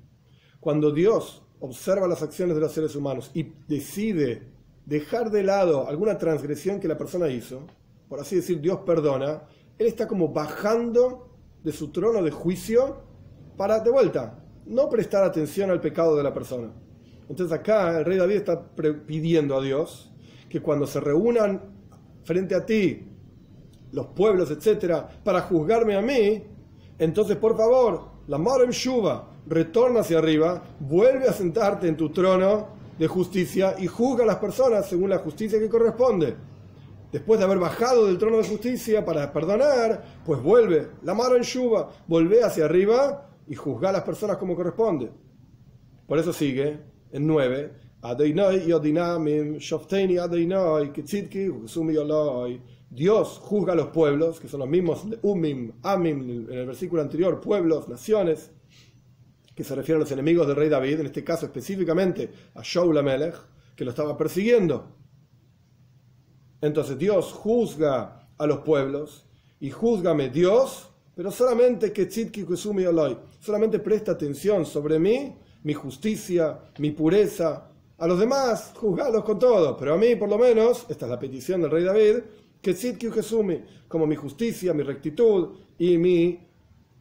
Cuando 0.59 0.91
Dios 0.91 1.41
observa 1.59 2.07
las 2.07 2.21
acciones 2.21 2.55
de 2.55 2.61
los 2.61 2.71
seres 2.71 2.95
humanos 2.95 3.31
y 3.33 3.51
decide 3.67 4.43
dejar 4.85 5.31
de 5.31 5.43
lado 5.43 5.87
alguna 5.87 6.17
transgresión 6.17 6.79
que 6.79 6.87
la 6.87 6.97
persona 6.97 7.29
hizo, 7.29 7.61
por 8.07 8.19
así 8.19 8.37
decir, 8.37 8.59
Dios 8.59 8.79
perdona, 8.85 9.43
Él 9.79 9.87
está 9.87 10.07
como 10.07 10.27
bajando 10.27 11.29
de 11.63 11.71
su 11.71 11.89
trono 11.91 12.21
de 12.21 12.31
juicio 12.31 12.97
para, 13.55 13.79
de 13.79 13.89
vuelta, 13.89 14.43
no 14.65 14.89
prestar 14.89 15.23
atención 15.23 15.71
al 15.71 15.79
pecado 15.79 16.17
de 16.17 16.23
la 16.23 16.33
persona. 16.33 16.71
Entonces 17.29 17.57
acá 17.57 17.99
el 17.99 18.05
rey 18.05 18.17
David 18.17 18.35
está 18.35 18.61
pidiendo 18.75 19.57
a 19.57 19.61
Dios 19.61 20.11
que 20.49 20.61
cuando 20.61 20.85
se 20.85 20.99
reúnan 20.99 21.61
frente 22.23 22.55
a 22.55 22.65
ti 22.65 23.07
los 23.93 24.07
pueblos, 24.07 24.51
etcétera, 24.51 25.07
para 25.23 25.41
juzgarme 25.41 25.95
a 25.95 26.01
mí, 26.01 26.43
entonces 26.97 27.37
por 27.37 27.55
favor, 27.55 28.09
la 28.27 28.37
Marem 28.37 28.71
Shuba, 28.71 29.29
retorna 29.47 30.01
hacia 30.01 30.19
arriba, 30.19 30.61
vuelve 30.79 31.27
a 31.27 31.33
sentarte 31.33 31.87
en 31.87 31.95
tu 31.95 32.09
trono 32.09 32.67
de 32.99 33.07
justicia 33.07 33.75
y 33.79 33.87
juzga 33.87 34.25
a 34.25 34.27
las 34.27 34.35
personas 34.35 34.87
según 34.89 35.09
la 35.09 35.19
justicia 35.19 35.57
que 35.57 35.69
corresponde. 35.69 36.48
Después 37.11 37.39
de 37.39 37.45
haber 37.45 37.57
bajado 37.57 38.05
del 38.05 38.17
trono 38.17 38.37
de 38.37 38.47
justicia 38.47 39.03
para 39.03 39.33
perdonar, 39.33 40.21
pues 40.25 40.41
vuelve, 40.41 40.89
la 41.03 41.13
Marem 41.13 41.41
Shuba, 41.41 41.89
vuelve 42.07 42.43
hacia 42.43 42.65
arriba 42.65 43.29
y 43.47 43.55
juzga 43.55 43.89
a 43.89 43.93
las 43.93 44.03
personas 44.03 44.37
como 44.37 44.55
corresponde. 44.55 45.09
Por 46.07 46.19
eso 46.19 46.31
sigue 46.31 46.79
en 47.11 47.25
9, 47.25 47.73
Dios 52.91 53.39
juzga 53.43 53.73
a 53.73 53.75
los 53.75 53.87
pueblos, 53.87 54.39
que 54.39 54.47
son 54.47 54.61
los 54.61 54.69
mismos 54.69 55.09
de 55.09 55.19
Umim, 55.21 55.73
Amim, 55.83 56.47
en 56.49 56.57
el 56.57 56.65
versículo 56.67 57.01
anterior, 57.01 57.39
pueblos, 57.39 57.87
naciones, 57.87 58.51
que 59.55 59.63
se 59.63 59.75
refieren 59.75 60.01
a 60.01 60.05
los 60.05 60.11
enemigos 60.11 60.47
del 60.47 60.55
rey 60.55 60.69
David, 60.69 61.01
en 61.01 61.05
este 61.07 61.23
caso 61.23 61.45
específicamente 61.45 62.31
a 62.55 62.61
Shaul 62.63 62.97
Amelech, 62.97 63.35
que 63.75 63.83
lo 63.83 63.91
estaba 63.91 64.17
persiguiendo. 64.17 64.98
Entonces 66.61 66.97
Dios 66.97 67.31
juzga 67.31 68.27
a 68.37 68.47
los 68.47 68.59
pueblos 68.59 69.25
y 69.59 69.69
juzgame 69.69 70.29
Dios, 70.29 70.89
pero 71.15 71.31
solamente 71.31 71.91
que 71.91 72.09
solamente 73.39 73.79
presta 73.79 74.13
atención 74.13 74.65
sobre 74.65 74.99
mí, 74.99 75.35
mi 75.63 75.73
justicia, 75.73 76.59
mi 76.77 76.91
pureza, 76.91 77.69
a 77.97 78.07
los 78.07 78.17
demás, 78.17 78.71
juzgalos 78.75 79.25
con 79.25 79.37
todo, 79.37 79.75
pero 79.75 79.95
a 79.95 79.97
mí, 79.97 80.15
por 80.15 80.29
lo 80.29 80.37
menos, 80.37 80.85
esta 80.89 81.05
es 81.05 81.11
la 81.11 81.19
petición 81.19 81.61
del 81.61 81.71
rey 81.71 81.83
David, 81.83 82.19
que 82.61 82.73
Jesumi, 83.11 83.61
como 83.89 84.07
mi 84.07 84.15
justicia, 84.15 84.73
mi 84.73 84.83
rectitud 84.83 85.49
y 85.77 85.97
mi 85.97 86.39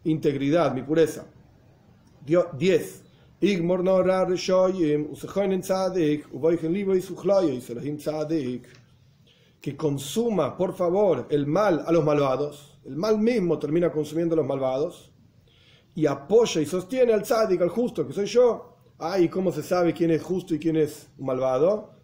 integridad, 0.05 0.75
mi 0.75 0.83
pureza. 0.83 1.25
10. 2.27 3.03
Que 9.61 9.77
consuma, 9.77 10.57
por 10.57 10.75
favor, 10.75 11.27
el 11.31 11.47
mal 11.47 11.85
a 11.87 11.93
los 11.93 12.05
malvados. 12.05 12.79
El 12.85 12.97
mal 12.97 13.19
mismo 13.19 13.59
termina 13.59 13.91
consumiendo 13.91 14.35
a 14.35 14.39
los 14.39 14.47
malvados. 14.47 15.13
Y 15.95 16.07
apoya 16.07 16.61
y 16.61 16.67
sostiene 16.67 17.13
al 17.13 17.23
tzadik, 17.23 17.61
al 17.61 17.69
justo, 17.69 18.07
que 18.07 18.13
soy 18.13 18.27
yo. 18.27 18.77
Ay, 18.99 19.29
¿cómo 19.29 19.53
se 19.53 19.63
sabe 19.63 19.93
quién 19.93 20.11
es 20.11 20.23
justo 20.23 20.55
y 20.55 20.59
quién 20.59 20.77
es 20.77 21.09
malvado? 21.19 21.99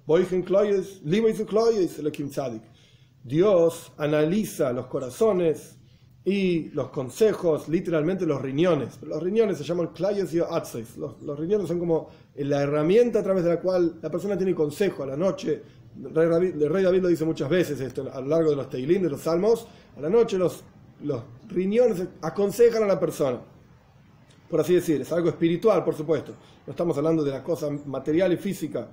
Dios 3.25 3.93
analiza 3.97 4.73
los 4.73 4.87
corazones 4.87 5.79
y 6.25 6.71
los 6.71 6.91
consejos, 6.91 7.69
literalmente 7.69 8.27
los 8.27 8.41
riñones. 8.41 9.03
Los 9.03 9.23
riñones 9.23 9.59
se 9.59 9.65
llaman 9.65 9.89
clayos 9.89 10.33
y 10.35 10.41
atseis. 10.41 10.97
Los, 10.97 11.21
los, 11.23 11.39
riñones 11.39 11.69
son 11.69 11.79
como 11.79 12.11
la 12.37 12.63
herramienta 12.63 13.21
a 13.21 13.23
través 13.23 13.45
de 13.45 13.51
la 13.51 13.61
cual 13.61 13.99
la 14.03 14.11
persona 14.11 14.37
tiene 14.37 14.55
consejo 14.55 15.03
a 15.03 15.07
la 15.07 15.17
noche. 15.17 15.63
El 16.03 16.15
rey 16.15 16.29
David, 16.29 16.63
el 16.63 16.71
rey 16.71 16.83
David 16.83 17.03
lo 17.03 17.09
dice 17.09 17.25
muchas 17.25 17.49
veces 17.49 17.81
esto 17.81 18.11
a 18.13 18.21
lo 18.21 18.27
largo 18.27 18.51
de 18.51 18.57
los 18.57 18.69
teilín, 18.69 19.03
de 19.03 19.11
los 19.11 19.21
salmos. 19.21 19.67
A 19.97 20.01
la 20.01 20.09
noche 20.09 20.39
los, 20.39 20.65
los 21.03 21.23
riñones 21.49 22.03
aconsejan 22.23 22.83
a 22.83 22.87
la 22.87 22.99
persona 22.99 23.41
por 24.55 24.61
así 24.61 24.75
decir, 24.75 25.01
es 25.01 25.11
algo 25.11 25.31
espiritual, 25.31 25.83
por 25.83 25.97
supuesto. 25.97 26.33
No 26.65 26.71
estamos 26.71 26.97
hablando 26.97 27.25
de 27.25 27.33
la 27.33 27.43
cosa 27.43 27.69
material 27.87 28.33
y 28.33 28.37
física. 28.37 28.89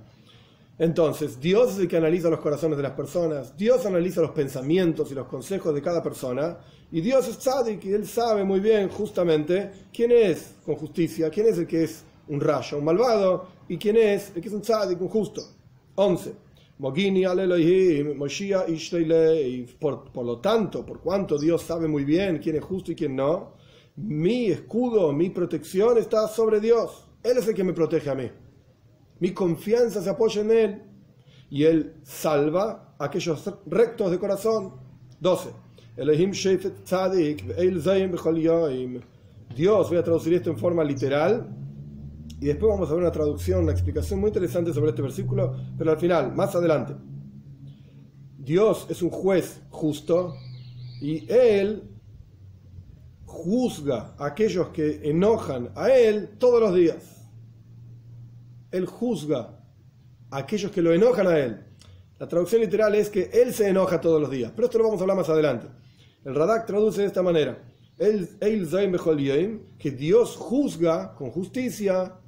Entonces, 0.76 1.38
Dios 1.38 1.74
es 1.74 1.78
el 1.78 1.86
que 1.86 1.98
analiza 1.98 2.28
los 2.28 2.40
corazones 2.40 2.76
de 2.76 2.82
las 2.82 2.94
personas, 2.94 3.56
Dios 3.56 3.86
analiza 3.86 4.22
los 4.22 4.32
pensamientos 4.32 5.12
y 5.12 5.14
los 5.14 5.28
consejos 5.28 5.72
de 5.72 5.80
cada 5.80 6.02
persona, 6.02 6.58
y 6.90 7.00
Dios 7.00 7.28
es 7.28 7.38
tzadik 7.38 7.84
y 7.84 7.92
Él 7.92 8.08
sabe 8.08 8.42
muy 8.42 8.58
bien 8.58 8.88
justamente 8.88 9.70
quién 9.92 10.10
es 10.10 10.54
con 10.66 10.74
justicia, 10.74 11.30
quién 11.30 11.46
es 11.46 11.58
el 11.58 11.68
que 11.68 11.84
es 11.84 12.02
un 12.26 12.40
rayo, 12.40 12.78
un 12.78 12.84
malvado, 12.84 13.46
y 13.68 13.76
quién 13.76 13.96
es 13.96 14.32
el 14.34 14.42
que 14.42 14.48
es 14.48 14.54
un 14.54 14.62
tzadik, 14.62 15.00
un 15.00 15.08
justo. 15.08 15.42
11. 15.94 16.32
Por, 19.78 20.10
por 20.10 20.26
lo 20.26 20.40
tanto, 20.40 20.84
por 20.84 21.00
cuanto 21.00 21.38
Dios 21.38 21.62
sabe 21.62 21.86
muy 21.86 22.04
bien 22.04 22.38
quién 22.38 22.56
es 22.56 22.64
justo 22.64 22.90
y 22.90 22.96
quién 22.96 23.14
no, 23.14 23.54
mi 23.96 24.46
escudo, 24.46 25.12
mi 25.12 25.30
protección 25.30 25.98
está 25.98 26.26
sobre 26.26 26.60
Dios. 26.60 27.08
Él 27.22 27.38
es 27.38 27.46
el 27.46 27.54
que 27.54 27.62
me 27.62 27.72
protege 27.72 28.10
a 28.10 28.14
mí. 28.14 28.28
Mi 29.20 29.32
confianza 29.32 30.02
se 30.02 30.10
apoya 30.10 30.40
en 30.40 30.50
Él. 30.50 30.82
Y 31.50 31.64
Él 31.64 31.94
salva 32.02 32.96
a 32.98 33.04
aquellos 33.04 33.48
rectos 33.66 34.10
de 34.10 34.18
corazón. 34.18 34.72
12. 35.20 35.50
Dios, 39.54 39.88
voy 39.88 39.98
a 39.98 40.02
traducir 40.02 40.34
esto 40.34 40.50
en 40.50 40.58
forma 40.58 40.82
literal. 40.82 41.46
Y 42.42 42.46
después 42.46 42.72
vamos 42.72 42.90
a 42.90 42.94
ver 42.94 43.02
una 43.02 43.12
traducción, 43.12 43.62
una 43.62 43.70
explicación 43.70 44.18
muy 44.18 44.26
interesante 44.26 44.72
sobre 44.72 44.90
este 44.90 45.00
versículo. 45.00 45.54
Pero 45.78 45.92
al 45.92 45.98
final, 45.98 46.34
más 46.34 46.52
adelante. 46.56 46.96
Dios 48.36 48.84
es 48.90 49.00
un 49.00 49.10
juez 49.10 49.60
justo. 49.70 50.34
Y 51.00 51.24
Él 51.32 51.84
juzga 53.26 54.16
a 54.18 54.26
aquellos 54.26 54.70
que 54.70 55.08
enojan 55.08 55.70
a 55.76 55.90
Él 55.90 56.30
todos 56.38 56.60
los 56.60 56.74
días. 56.74 57.28
Él 58.72 58.86
juzga 58.86 59.60
a 60.28 60.38
aquellos 60.38 60.72
que 60.72 60.82
lo 60.82 60.92
enojan 60.92 61.28
a 61.28 61.38
Él. 61.38 61.64
La 62.18 62.26
traducción 62.26 62.60
literal 62.60 62.96
es 62.96 63.08
que 63.08 63.30
Él 63.32 63.54
se 63.54 63.68
enoja 63.68 64.00
todos 64.00 64.20
los 64.20 64.32
días, 64.32 64.50
pero 64.52 64.66
esto 64.66 64.78
lo 64.78 64.84
vamos 64.84 64.98
a 64.98 65.04
hablar 65.04 65.16
más 65.16 65.28
adelante. 65.28 65.68
El 66.24 66.34
Radak 66.34 66.66
traduce 66.66 67.02
de 67.02 67.06
esta 67.06 67.22
manera. 67.22 67.62
Que 69.78 69.90
Dios 69.92 70.36
juzga 70.36 71.14
con 71.14 71.30
justicia, 71.30 72.18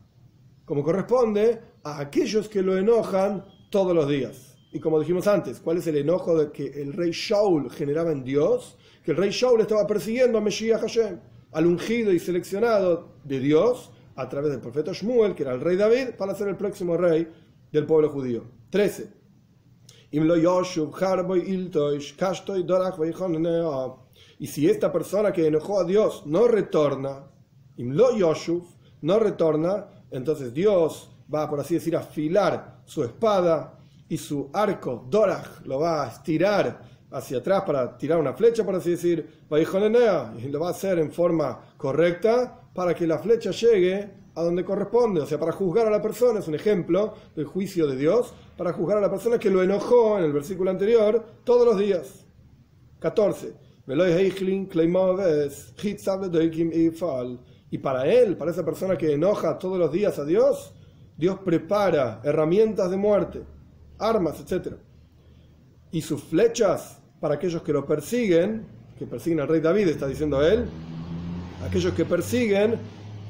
como 0.64 0.83
corresponde, 0.83 1.61
a 1.83 2.00
aquellos 2.00 2.49
que 2.49 2.62
lo 2.62 2.76
enojan 2.76 3.44
todos 3.71 3.94
los 3.94 4.09
días. 4.09 4.56
Y 4.73 4.80
como 4.80 4.99
dijimos 4.99 5.26
antes, 5.26 5.61
¿cuál 5.61 5.78
es 5.78 5.87
el 5.87 5.97
enojo 5.97 6.50
que 6.50 6.66
el 6.66 6.92
rey 6.92 7.11
Shaul 7.12 7.71
generaba 7.71 8.11
en 8.11 8.25
Dios? 8.25 8.76
que 9.04 9.11
el 9.11 9.18
rey 9.18 9.30
Shaul 9.30 9.61
estaba 9.61 9.87
persiguiendo 9.87 10.38
a 10.38 10.40
Mesías 10.40 10.80
Hashem, 10.80 11.21
al 11.52 11.66
ungido 11.66 12.12
y 12.12 12.18
seleccionado 12.18 13.18
de 13.23 13.38
Dios 13.38 13.92
a 14.16 14.28
través 14.28 14.50
del 14.50 14.61
profeta 14.61 14.92
Shmuel, 14.92 15.35
que 15.35 15.42
era 15.42 15.52
el 15.52 15.61
rey 15.61 15.76
David, 15.76 16.14
para 16.16 16.35
ser 16.35 16.49
el 16.49 16.56
próximo 16.56 16.97
rey 16.97 17.28
del 17.71 17.85
pueblo 17.85 18.09
judío. 18.09 18.44
13. 18.71 19.12
Y 24.38 24.47
si 24.47 24.68
esta 24.68 24.92
persona 24.92 25.33
que 25.33 25.47
enojó 25.47 25.80
a 25.80 25.85
Dios 25.85 26.23
no 26.26 26.49
retorna, 26.49 27.30
no 27.76 29.18
retorna, 29.18 29.87
entonces 30.14 30.54
Dios 30.54 31.11
va, 31.33 31.50
por 31.50 31.59
así 31.59 31.75
decir, 31.75 31.97
a 31.97 32.00
afilar 32.00 32.83
su 32.85 33.02
espada 33.02 33.78
y 34.09 34.16
su 34.16 34.49
arco, 34.52 35.04
Dorach, 35.11 35.64
lo 35.64 35.80
va 35.80 36.04
a 36.04 36.09
estirar 36.09 36.80
hacia 37.11 37.38
atrás 37.38 37.64
para 37.66 37.99
tirar 37.99 38.21
una 38.21 38.33
flecha, 38.33 38.64
por 38.64 38.76
así 38.76 38.90
decir, 38.90 39.28
y 39.50 40.49
lo 40.49 40.61
va 40.61 40.68
a 40.68 40.71
hacer 40.71 41.00
en 41.00 41.11
forma 41.11 41.61
correcta 41.76 42.61
para 42.73 42.94
que 42.94 43.09
la 43.09 43.18
flecha 43.18 43.50
llegue 43.50 44.09
a 44.37 44.42
donde 44.42 44.64
corresponde, 44.64 45.21
o 45.21 45.26
sea, 45.26 45.38
para 45.38 45.50
juzgar 45.50 45.88
a 45.88 45.90
la 45.90 46.00
persona, 46.00 46.38
es 46.38 46.47
un 46.47 46.54
ejemplo 46.54 47.14
del 47.35 47.47
juicio 47.47 47.88
de 47.88 47.97
Dios, 47.97 48.33
para 48.56 48.73
juzgar 48.73 48.99
a 48.99 49.00
la 49.00 49.11
persona 49.11 49.38
que 49.38 49.50
lo 49.50 49.64
enojó 49.64 50.16
en 50.18 50.25
el 50.25 50.33
versículo 50.33 50.71
anterior 50.71 51.25
todos 51.42 51.66
los 51.66 51.76
días. 51.76 52.25
14. 53.00 53.52
Y 57.74 57.78
para 57.78 58.06
él, 58.06 58.36
para 58.36 58.52
esa 58.52 58.64
persona 58.64 58.96
que 58.96 59.12
enoja 59.12 59.58
todos 59.58 59.76
los 59.80 59.90
días 59.90 60.16
a 60.20 60.24
Dios, 60.24 60.72
Dios 61.16 61.40
prepara 61.44 62.20
herramientas 62.22 62.88
de 62.88 62.96
muerte, 62.96 63.42
armas, 63.98 64.38
etc. 64.38 64.76
Y 65.90 66.00
sus 66.00 66.22
flechas 66.22 67.02
para 67.18 67.34
aquellos 67.34 67.62
que 67.62 67.72
lo 67.72 67.84
persiguen, 67.84 68.64
que 68.96 69.06
persiguen 69.08 69.40
al 69.40 69.48
rey 69.48 69.58
David, 69.60 69.88
está 69.88 70.06
diciendo 70.06 70.40
él, 70.40 70.66
aquellos 71.66 71.92
que 71.94 72.04
persiguen, 72.04 72.78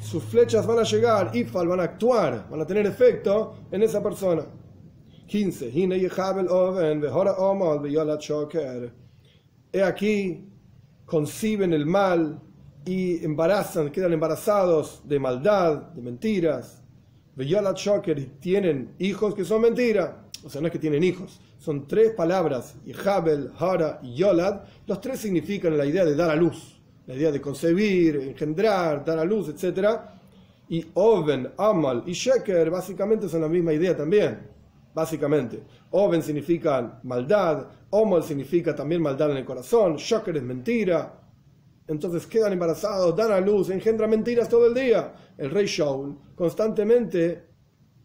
sus 0.02 0.22
flechas 0.22 0.66
van 0.66 0.80
a 0.80 0.82
llegar, 0.82 1.34
Ifal 1.34 1.66
van 1.66 1.80
a 1.80 1.84
actuar, 1.84 2.46
van 2.50 2.60
a 2.60 2.66
tener 2.66 2.84
efecto 2.84 3.54
en 3.70 3.82
esa 3.82 4.02
persona. 4.02 4.44
15. 5.26 5.72
He 9.72 9.82
aquí, 9.82 10.52
conciben 11.06 11.72
el 11.72 11.86
mal 11.86 12.42
y 12.84 13.24
embarazan, 13.24 13.90
quedan 13.90 14.12
embarazados 14.12 15.02
de 15.04 15.18
maldad, 15.18 15.92
de 15.92 16.02
mentiras. 16.02 16.82
Y 17.36 18.14
tienen 18.40 18.94
hijos 18.98 19.34
que 19.34 19.44
son 19.44 19.62
mentiras 19.62 20.10
o 20.44 20.50
sea, 20.50 20.60
no 20.60 20.66
es 20.66 20.72
que 20.72 20.78
tienen 20.78 21.02
hijos, 21.02 21.40
son 21.58 21.88
tres 21.88 22.12
palabras, 22.12 22.76
Yhabel, 22.84 23.50
Hara 23.58 23.98
y 24.02 24.14
Yolad, 24.14 24.60
los 24.86 25.00
tres 25.00 25.20
significan 25.20 25.76
la 25.76 25.86
idea 25.86 26.04
de 26.04 26.14
dar 26.14 26.30
a 26.30 26.36
luz, 26.36 26.78
la 27.06 27.14
idea 27.14 27.32
de 27.32 27.40
concebir, 27.40 28.16
engendrar, 28.16 29.02
dar 29.04 29.18
a 29.18 29.24
luz, 29.24 29.48
etc. 29.48 30.00
Y 30.68 30.84
Oven, 30.94 31.50
Amal 31.56 32.02
y 32.06 32.12
Sheker 32.12 32.70
básicamente 32.70 33.26
son 33.28 33.40
la 33.40 33.48
misma 33.48 33.72
idea 33.72 33.96
también. 33.96 34.52
Básicamente. 34.94 35.62
Oven 35.92 36.22
significa 36.22 37.00
maldad, 37.02 37.66
Omal 37.90 38.22
significa 38.22 38.76
también 38.76 39.00
maldad 39.00 39.30
en 39.30 39.38
el 39.38 39.44
corazón, 39.46 39.96
Sheker 39.96 40.36
es 40.36 40.42
mentira. 40.42 41.20
Entonces 41.86 42.26
quedan 42.26 42.52
embarazados, 42.52 43.14
dan 43.14 43.32
a 43.32 43.40
luz, 43.40 43.70
engendran 43.70 44.10
mentiras 44.10 44.48
todo 44.48 44.66
el 44.66 44.74
día. 44.74 45.14
El 45.36 45.50
rey 45.50 45.66
Shaul 45.66 46.16
constantemente, 46.34 47.44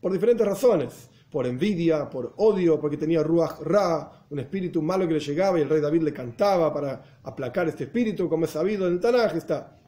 por 0.01 0.11
diferentes 0.11 0.45
razones, 0.45 1.09
por 1.31 1.45
envidia, 1.45 2.09
por 2.09 2.33
odio, 2.37 2.79
porque 2.79 2.97
tenía 2.97 3.23
Ruach 3.23 3.61
Ra, 3.61 4.25
un 4.29 4.39
espíritu 4.39 4.81
malo 4.81 5.07
que 5.07 5.13
le 5.13 5.19
llegaba 5.19 5.59
y 5.59 5.61
el 5.61 5.69
rey 5.69 5.79
David 5.79 6.01
le 6.01 6.13
cantaba 6.13 6.73
para 6.73 7.19
aplacar 7.23 7.67
este 7.67 7.85
espíritu, 7.85 8.27
como 8.27 8.45
es 8.45 8.51
sabido 8.51 8.87
en 8.87 8.93
el 8.93 8.99
Tanaj, 8.99 9.35
está 9.35 9.79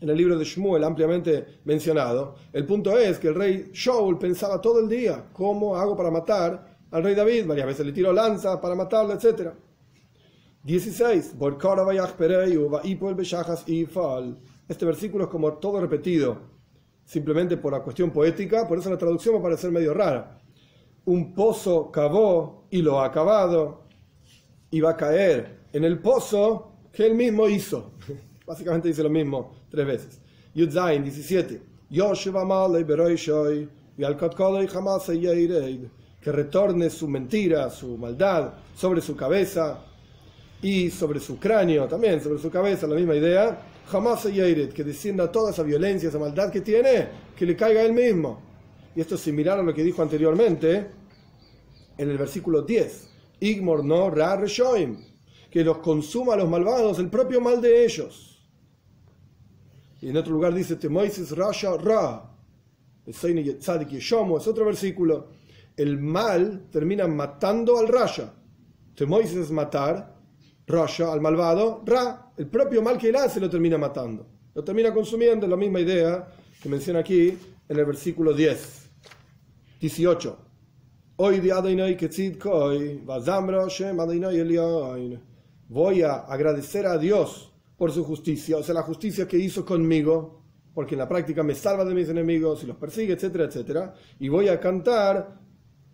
en 0.00 0.08
el 0.08 0.16
libro 0.16 0.38
de 0.38 0.44
Shmuel 0.44 0.82
ampliamente 0.82 1.60
mencionado. 1.64 2.36
El 2.52 2.64
punto 2.64 2.96
es 2.98 3.18
que 3.18 3.28
el 3.28 3.34
rey 3.34 3.70
Shaul 3.72 4.18
pensaba 4.18 4.60
todo 4.60 4.80
el 4.80 4.88
día, 4.88 5.26
¿cómo 5.32 5.76
hago 5.76 5.96
para 5.96 6.10
matar 6.10 6.78
al 6.90 7.02
rey 7.02 7.14
David? 7.14 7.46
Varias 7.46 7.66
veces 7.66 7.86
le 7.86 7.92
tiró 7.92 8.12
lanza 8.12 8.60
para 8.60 8.74
matarlo, 8.74 9.12
etc. 9.12 9.50
16. 10.62 11.34
Este 14.68 14.84
versículo 14.84 15.24
es 15.24 15.30
como 15.30 15.52
todo 15.54 15.80
repetido, 15.80 16.38
simplemente 17.04 17.56
por 17.56 17.72
la 17.72 17.82
cuestión 17.82 18.10
poética, 18.10 18.68
por 18.68 18.78
eso 18.78 18.90
la 18.90 18.98
traducción 18.98 19.34
va 19.34 19.38
a 19.40 19.42
parecer 19.42 19.70
medio 19.70 19.94
rara 19.94 20.40
un 21.04 21.34
pozo 21.34 21.90
cavó 21.90 22.66
y 22.70 22.82
lo 22.82 23.00
ha 23.00 23.06
acabado 23.06 23.84
y 24.70 24.80
va 24.80 24.90
a 24.90 24.96
caer 24.96 25.60
en 25.72 25.84
el 25.84 25.98
pozo 25.98 26.72
que 26.92 27.06
él 27.06 27.14
mismo 27.14 27.48
hizo. 27.48 27.92
Básicamente 28.46 28.88
dice 28.88 29.02
lo 29.02 29.10
mismo 29.10 29.52
tres 29.70 29.86
veces. 29.86 30.20
Yudzain 30.54 31.02
17. 31.02 31.62
Que 36.20 36.32
retorne 36.32 36.90
su 36.90 37.08
mentira, 37.08 37.70
su 37.70 37.96
maldad 37.96 38.54
sobre 38.74 39.00
su 39.00 39.16
cabeza 39.16 39.84
y 40.62 40.90
sobre 40.90 41.20
su 41.20 41.38
cráneo 41.38 41.86
también, 41.88 42.20
sobre 42.20 42.38
su 42.38 42.50
cabeza, 42.50 42.86
la 42.86 42.96
misma 42.96 43.16
idea. 43.16 43.66
Jamás 43.86 44.22
que 44.22 44.84
descienda 44.84 45.32
toda 45.32 45.50
esa 45.50 45.62
violencia, 45.62 46.08
esa 46.08 46.18
maldad 46.18 46.50
que 46.50 46.60
tiene, 46.60 47.08
que 47.36 47.46
le 47.46 47.56
caiga 47.56 47.80
a 47.80 47.84
él 47.84 47.92
mismo. 47.92 48.40
Y 48.94 49.00
esto 49.00 49.14
es 49.14 49.20
similar 49.20 49.58
a 49.58 49.62
lo 49.62 49.74
que 49.74 49.82
dijo 49.82 50.02
anteriormente 50.02 50.86
en 51.96 52.10
el 52.10 52.18
versículo 52.18 52.62
10. 52.62 53.08
Igmor 53.40 53.84
no 53.84 54.10
ra 54.10 54.36
reshoim, 54.36 54.98
que 55.50 55.64
los 55.64 55.78
consuma 55.78 56.34
a 56.34 56.36
los 56.36 56.48
malvados 56.48 56.98
el 56.98 57.08
propio 57.08 57.40
mal 57.40 57.60
de 57.60 57.84
ellos. 57.84 58.30
Y 60.00 60.08
en 60.08 60.16
otro 60.16 60.32
lugar 60.32 60.54
dice 60.54 60.76
Temoises 60.76 61.36
rasha 61.36 61.76
ra. 61.76 62.26
Es 63.06 63.24
otro 63.24 64.64
versículo. 64.64 65.28
El 65.76 65.98
mal 65.98 66.68
termina 66.70 67.06
matando 67.06 67.78
al 67.78 67.88
rasha. 67.88 68.32
Temoises 68.94 69.36
es 69.36 69.50
matar, 69.50 70.19
rasha 70.70 71.12
al 71.12 71.20
malvado, 71.20 71.82
ra. 71.84 72.32
El 72.36 72.46
propio 72.46 72.82
mal 72.82 72.96
que 72.96 73.08
él 73.10 73.16
hace 73.16 73.40
lo 73.40 73.50
termina 73.50 73.76
matando. 73.76 74.26
Lo 74.54 74.64
termina 74.64 74.92
consumiendo, 74.92 75.46
la 75.46 75.56
misma 75.56 75.80
idea 75.80 76.26
que 76.62 76.68
menciona 76.68 77.00
aquí 77.00 77.36
en 77.68 77.78
el 77.78 77.84
versículo 77.84 78.32
10. 78.32 78.90
18. 79.80 80.38
Hoy 81.16 81.40
Voy 85.68 86.02
a 86.02 86.12
agradecer 86.14 86.86
a 86.86 86.98
Dios 86.98 87.52
por 87.76 87.92
su 87.92 88.04
justicia, 88.04 88.56
o 88.56 88.62
sea, 88.62 88.74
la 88.74 88.82
justicia 88.82 89.28
que 89.28 89.38
hizo 89.38 89.64
conmigo, 89.64 90.42
porque 90.74 90.94
en 90.94 90.98
la 90.98 91.08
práctica 91.08 91.42
me 91.42 91.54
salva 91.54 91.84
de 91.84 91.94
mis 91.94 92.08
enemigos 92.08 92.62
y 92.62 92.66
los 92.66 92.76
persigue, 92.76 93.14
etcétera, 93.14 93.44
etcétera. 93.44 93.94
Y 94.18 94.28
voy 94.28 94.48
a 94.48 94.58
cantar 94.58 95.38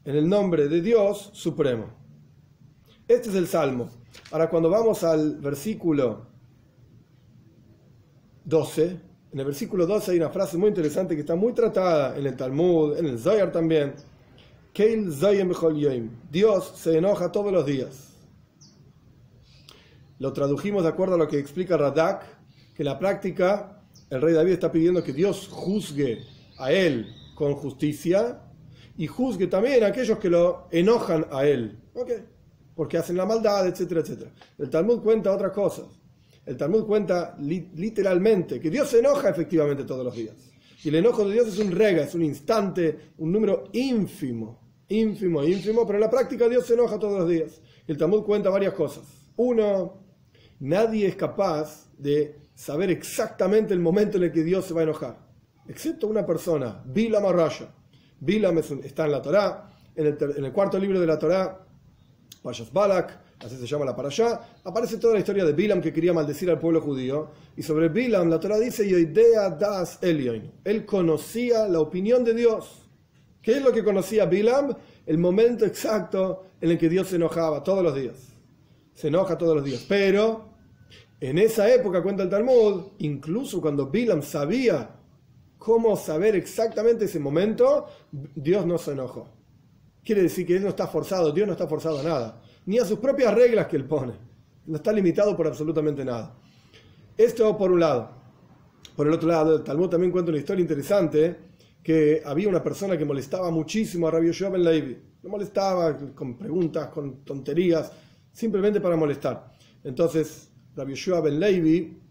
en 0.04 0.16
el 0.16 0.28
nombre 0.28 0.68
de 0.68 0.80
Dios 0.80 1.30
Supremo. 1.32 2.05
Este 3.08 3.28
es 3.28 3.36
el 3.36 3.46
Salmo. 3.46 3.88
Ahora, 4.32 4.50
cuando 4.50 4.68
vamos 4.68 5.04
al 5.04 5.36
versículo 5.36 6.26
12, 8.44 9.00
en 9.32 9.38
el 9.38 9.44
versículo 9.44 9.86
12 9.86 10.10
hay 10.10 10.16
una 10.18 10.30
frase 10.30 10.58
muy 10.58 10.68
interesante 10.68 11.14
que 11.14 11.20
está 11.20 11.36
muy 11.36 11.52
tratada 11.52 12.18
en 12.18 12.26
el 12.26 12.36
Talmud, 12.36 12.96
en 12.98 13.06
el 13.06 13.18
Zohar 13.20 13.52
también. 13.52 13.94
Dios 16.32 16.72
se 16.74 16.98
enoja 16.98 17.30
todos 17.30 17.52
los 17.52 17.64
días. 17.64 18.14
Lo 20.18 20.32
tradujimos 20.32 20.82
de 20.82 20.88
acuerdo 20.88 21.14
a 21.14 21.18
lo 21.18 21.28
que 21.28 21.38
explica 21.38 21.76
Radak, 21.76 22.24
que 22.74 22.82
la 22.82 22.98
práctica 22.98 23.84
el 24.10 24.20
rey 24.20 24.34
David 24.34 24.52
está 24.52 24.72
pidiendo 24.72 25.04
que 25.04 25.12
Dios 25.12 25.48
juzgue 25.48 26.22
a 26.58 26.72
él 26.72 27.14
con 27.34 27.54
justicia 27.54 28.40
y 28.96 29.06
juzgue 29.06 29.46
también 29.46 29.84
a 29.84 29.88
aquellos 29.88 30.18
que 30.18 30.30
lo 30.30 30.66
enojan 30.72 31.26
a 31.30 31.46
él, 31.46 31.78
porque 32.76 32.98
hacen 32.98 33.16
la 33.16 33.24
maldad, 33.24 33.66
etcétera, 33.66 34.02
etcétera. 34.02 34.30
El 34.58 34.68
Talmud 34.68 35.00
cuenta 35.02 35.32
otras 35.32 35.52
cosas. 35.52 35.86
El 36.44 36.56
Talmud 36.56 36.84
cuenta 36.84 37.34
literalmente 37.40 38.60
que 38.60 38.70
Dios 38.70 38.88
se 38.88 39.00
enoja 39.00 39.30
efectivamente 39.30 39.84
todos 39.84 40.04
los 40.04 40.14
días. 40.14 40.36
Y 40.84 40.90
el 40.90 40.96
enojo 40.96 41.26
de 41.26 41.32
Dios 41.32 41.48
es 41.48 41.58
un 41.58 41.72
rega, 41.72 42.02
es 42.02 42.14
un 42.14 42.22
instante, 42.22 43.12
un 43.18 43.32
número 43.32 43.64
ínfimo, 43.72 44.60
ínfimo, 44.88 45.42
ínfimo, 45.42 45.84
pero 45.86 45.96
en 45.96 46.02
la 46.02 46.10
práctica 46.10 46.48
Dios 46.48 46.66
se 46.66 46.74
enoja 46.74 46.98
todos 46.98 47.18
los 47.20 47.28
días. 47.28 47.60
El 47.88 47.96
Talmud 47.96 48.22
cuenta 48.22 48.50
varias 48.50 48.74
cosas. 48.74 49.04
Uno, 49.36 50.02
nadie 50.60 51.08
es 51.08 51.16
capaz 51.16 51.90
de 51.98 52.36
saber 52.54 52.90
exactamente 52.90 53.72
el 53.74 53.80
momento 53.80 54.18
en 54.18 54.24
el 54.24 54.32
que 54.32 54.44
Dios 54.44 54.66
se 54.66 54.74
va 54.74 54.80
a 54.80 54.84
enojar, 54.84 55.18
excepto 55.66 56.06
una 56.06 56.24
persona, 56.24 56.82
Bilam 56.86 57.24
Arraya. 57.24 57.74
Bilam 58.20 58.58
está 58.58 59.06
en 59.06 59.12
la 59.12 59.22
Torá, 59.22 59.70
en 59.94 60.06
el, 60.06 60.18
en 60.36 60.44
el 60.44 60.52
cuarto 60.52 60.78
libro 60.78 61.00
de 61.00 61.06
la 61.06 61.18
Torá, 61.18 61.65
Payas 62.42 62.72
Balak, 62.72 63.18
así 63.40 63.56
se 63.56 63.66
llama 63.66 63.84
la 63.84 63.94
para 63.94 64.08
allá, 64.08 64.40
aparece 64.64 64.98
toda 64.98 65.14
la 65.14 65.20
historia 65.20 65.44
de 65.44 65.52
Bilam 65.52 65.80
que 65.80 65.92
quería 65.92 66.12
maldecir 66.12 66.50
al 66.50 66.58
pueblo 66.58 66.80
judío. 66.80 67.30
Y 67.56 67.62
sobre 67.62 67.88
Bilam 67.88 68.30
la 68.30 68.38
Torah 68.38 68.58
dice, 68.58 68.86
idea 68.86 69.50
das 69.50 69.98
Él 70.02 70.86
conocía 70.86 71.68
la 71.68 71.80
opinión 71.80 72.24
de 72.24 72.34
Dios. 72.34 72.82
¿Qué 73.42 73.52
es 73.52 73.62
lo 73.62 73.72
que 73.72 73.84
conocía 73.84 74.26
Bilam? 74.26 74.74
El 75.06 75.18
momento 75.18 75.64
exacto 75.64 76.46
en 76.60 76.72
el 76.72 76.78
que 76.78 76.88
Dios 76.88 77.08
se 77.08 77.16
enojaba 77.16 77.62
todos 77.62 77.82
los 77.82 77.94
días. 77.94 78.16
Se 78.92 79.08
enoja 79.08 79.38
todos 79.38 79.54
los 79.54 79.64
días. 79.64 79.84
Pero 79.88 80.56
en 81.20 81.38
esa 81.38 81.72
época, 81.72 82.02
cuenta 82.02 82.22
el 82.22 82.28
Talmud, 82.28 82.88
incluso 82.98 83.60
cuando 83.60 83.86
Bilam 83.86 84.22
sabía 84.22 84.90
cómo 85.58 85.96
saber 85.96 86.36
exactamente 86.36 87.06
ese 87.06 87.18
momento, 87.18 87.86
Dios 88.10 88.66
no 88.66 88.78
se 88.78 88.92
enojó. 88.92 89.28
Quiere 90.06 90.22
decir 90.22 90.46
que 90.46 90.56
Él 90.56 90.62
no 90.62 90.70
está 90.70 90.86
forzado, 90.86 91.32
Dios 91.32 91.46
no 91.46 91.52
está 91.52 91.66
forzado 91.66 92.00
a 92.00 92.02
nada 92.02 92.42
ni 92.66 92.78
a 92.78 92.84
sus 92.84 92.98
propias 92.98 93.32
reglas 93.32 93.66
que 93.66 93.76
él 93.76 93.84
pone. 93.84 94.12
No 94.66 94.76
está 94.76 94.92
limitado 94.92 95.36
por 95.36 95.46
absolutamente 95.46 96.04
nada. 96.04 96.36
Esto 97.16 97.56
por 97.56 97.70
un 97.70 97.80
lado. 97.80 98.10
Por 98.94 99.06
el 99.06 99.12
otro 99.12 99.28
lado, 99.28 99.56
el 99.56 99.62
Talmud 99.62 99.88
también 99.88 100.10
cuenta 100.10 100.30
una 100.30 100.38
historia 100.38 100.62
interesante 100.62 101.36
que 101.82 102.20
había 102.24 102.48
una 102.48 102.62
persona 102.62 102.98
que 102.98 103.04
molestaba 103.04 103.50
muchísimo 103.50 104.08
a 104.08 104.10
Rabbi 104.10 104.26
Yoshua 104.26 104.50
Ben 104.50 104.64
Levi. 104.64 104.98
Lo 105.22 105.30
molestaba 105.30 105.96
con 106.14 106.36
preguntas, 106.36 106.88
con 106.88 107.24
tonterías, 107.24 107.92
simplemente 108.32 108.80
para 108.80 108.96
molestar. 108.96 109.52
Entonces, 109.84 110.50
Rabbi 110.74 110.94
Yoshua 110.94 111.20
Ben 111.20 111.38
Levi 111.38 112.02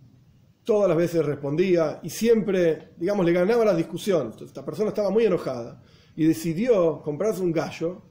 todas 0.63 0.88
las 0.88 0.97
veces 0.97 1.25
respondía 1.25 1.99
y 2.01 2.10
siempre, 2.10 2.93
digamos, 2.97 3.25
le 3.25 3.34
ganaba 3.34 3.65
la 3.65 3.75
discusión. 3.75 4.27
Entonces, 4.27 4.47
esta 4.47 4.63
persona 4.63 4.89
estaba 4.89 5.10
muy 5.10 5.25
enojada 5.25 5.84
y 6.15 6.25
decidió 6.25 7.01
comprarse 7.01 7.41
un 7.41 7.51
gallo 7.51 8.01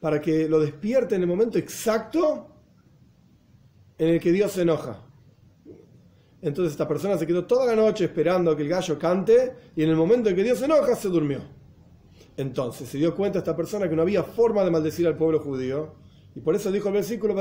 para 0.00 0.20
que 0.20 0.48
lo 0.48 0.60
despierte 0.60 1.14
en 1.14 1.22
el 1.22 1.26
momento 1.26 1.58
exacto 1.58 2.48
en 3.96 4.08
el 4.08 4.20
que 4.20 4.32
Dios 4.32 4.52
se 4.52 4.62
enoja. 4.62 5.00
Entonces 6.42 6.72
esta 6.72 6.86
persona 6.86 7.16
se 7.16 7.26
quedó 7.26 7.46
toda 7.46 7.64
la 7.64 7.74
noche 7.74 8.04
esperando 8.04 8.50
a 8.50 8.56
que 8.56 8.62
el 8.62 8.68
gallo 8.68 8.98
cante 8.98 9.54
y 9.74 9.82
en 9.82 9.88
el 9.88 9.96
momento 9.96 10.28
en 10.28 10.36
que 10.36 10.42
Dios 10.42 10.58
se 10.58 10.66
enoja 10.66 10.94
se 10.94 11.08
durmió. 11.08 11.40
Entonces 12.36 12.88
se 12.88 12.98
dio 12.98 13.14
cuenta 13.14 13.38
esta 13.38 13.56
persona 13.56 13.88
que 13.88 13.96
no 13.96 14.02
había 14.02 14.22
forma 14.22 14.62
de 14.62 14.70
maldecir 14.70 15.06
al 15.06 15.16
pueblo 15.16 15.40
judío 15.40 15.94
y 16.34 16.40
por 16.40 16.54
eso 16.54 16.70
dijo 16.70 16.88
el 16.88 16.94
versículo 16.94 17.34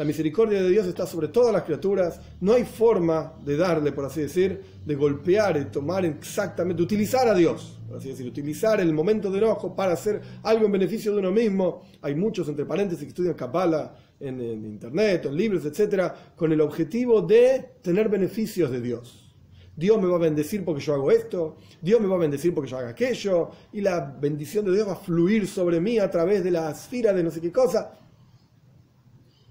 la 0.00 0.06
misericordia 0.06 0.62
de 0.62 0.70
Dios 0.70 0.86
está 0.86 1.06
sobre 1.06 1.28
todas 1.28 1.52
las 1.52 1.64
criaturas. 1.64 2.22
No 2.40 2.54
hay 2.54 2.64
forma 2.64 3.34
de 3.44 3.58
darle, 3.58 3.92
por 3.92 4.06
así 4.06 4.22
decir, 4.22 4.58
de 4.82 4.94
golpear 4.94 5.58
y 5.58 5.66
tomar 5.66 6.06
exactamente, 6.06 6.82
utilizar 6.82 7.28
a 7.28 7.34
Dios, 7.34 7.78
por 7.86 7.98
así 7.98 8.08
decir, 8.08 8.26
utilizar 8.26 8.80
el 8.80 8.94
momento 8.94 9.30
de 9.30 9.36
enojo 9.36 9.76
para 9.76 9.92
hacer 9.92 10.22
algo 10.42 10.64
en 10.64 10.72
beneficio 10.72 11.12
de 11.12 11.18
uno 11.18 11.30
mismo. 11.30 11.82
Hay 12.00 12.14
muchos, 12.14 12.48
entre 12.48 12.64
paréntesis, 12.64 13.04
que 13.04 13.10
estudian 13.10 13.34
Kabbalah 13.34 13.94
en, 14.18 14.40
en 14.40 14.64
internet, 14.64 15.26
en 15.26 15.36
libros, 15.36 15.66
etcétera, 15.66 16.32
con 16.34 16.50
el 16.50 16.62
objetivo 16.62 17.20
de 17.20 17.72
tener 17.82 18.08
beneficios 18.08 18.70
de 18.70 18.80
Dios. 18.80 19.36
Dios 19.76 20.00
me 20.00 20.08
va 20.08 20.16
a 20.16 20.20
bendecir 20.20 20.64
porque 20.64 20.80
yo 20.80 20.94
hago 20.94 21.10
esto, 21.10 21.58
Dios 21.82 22.00
me 22.00 22.06
va 22.06 22.16
a 22.16 22.20
bendecir 22.20 22.54
porque 22.54 22.70
yo 22.70 22.78
haga 22.78 22.88
aquello, 22.88 23.50
y 23.70 23.82
la 23.82 24.00
bendición 24.00 24.64
de 24.64 24.72
Dios 24.72 24.88
va 24.88 24.92
a 24.92 24.96
fluir 24.96 25.46
sobre 25.46 25.78
mí 25.78 25.98
a 25.98 26.10
través 26.10 26.42
de 26.42 26.52
la 26.52 26.70
esfera 26.70 27.12
de 27.12 27.22
no 27.22 27.30
sé 27.30 27.42
qué 27.42 27.52
cosa 27.52 27.98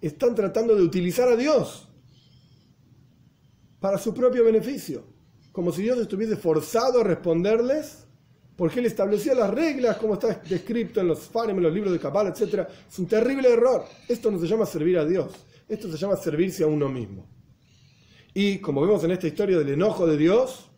están 0.01 0.35
tratando 0.35 0.75
de 0.75 0.83
utilizar 0.83 1.27
a 1.29 1.35
Dios 1.35 1.88
para 3.79 3.97
su 3.97 4.13
propio 4.13 4.43
beneficio. 4.43 5.03
como 5.51 5.71
si 5.73 5.81
Dios 5.81 5.97
estuviese 5.97 6.38
forzado 6.38 7.01
a 7.01 7.03
responderles, 7.03 8.05
porque 8.55 8.79
Él 8.79 8.85
establecía 8.85 9.33
las 9.33 9.49
reglas, 9.49 9.97
como 9.97 10.13
está 10.13 10.41
descrito 10.47 11.01
en 11.01 11.07
los 11.07 11.19
Farim, 11.21 11.57
en 11.57 11.63
los 11.63 11.73
libros 11.73 11.91
de 11.91 11.99
Kabbalah, 11.99 12.29
etc. 12.29 12.67
Es 12.88 12.99
un 12.99 13.07
terrible 13.07 13.51
error. 13.51 13.83
Esto 14.07 14.29
no 14.31 14.39
se 14.39 14.47
llama 14.47 14.65
servir 14.65 14.97
a 14.99 15.05
Dios, 15.05 15.33
esto 15.67 15.91
se 15.91 15.97
llama 15.97 16.15
servirse 16.15 16.63
a 16.63 16.67
uno 16.67 16.88
mismo. 16.88 17.27
Y 18.33 18.59
como 18.59 18.81
vemos 18.81 19.03
en 19.03 19.12
esta 19.12 19.27
historia 19.27 19.57
del 19.57 19.69
enojo 19.69 20.05
de 20.05 20.17
Dios, 20.17 20.69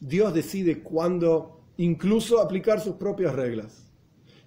Dios 0.00 0.34
decide 0.34 0.82
cuándo 0.82 1.62
incluso 1.78 2.40
aplicar 2.40 2.80
sus 2.80 2.96
propias 2.96 3.34
reglas. 3.34 3.90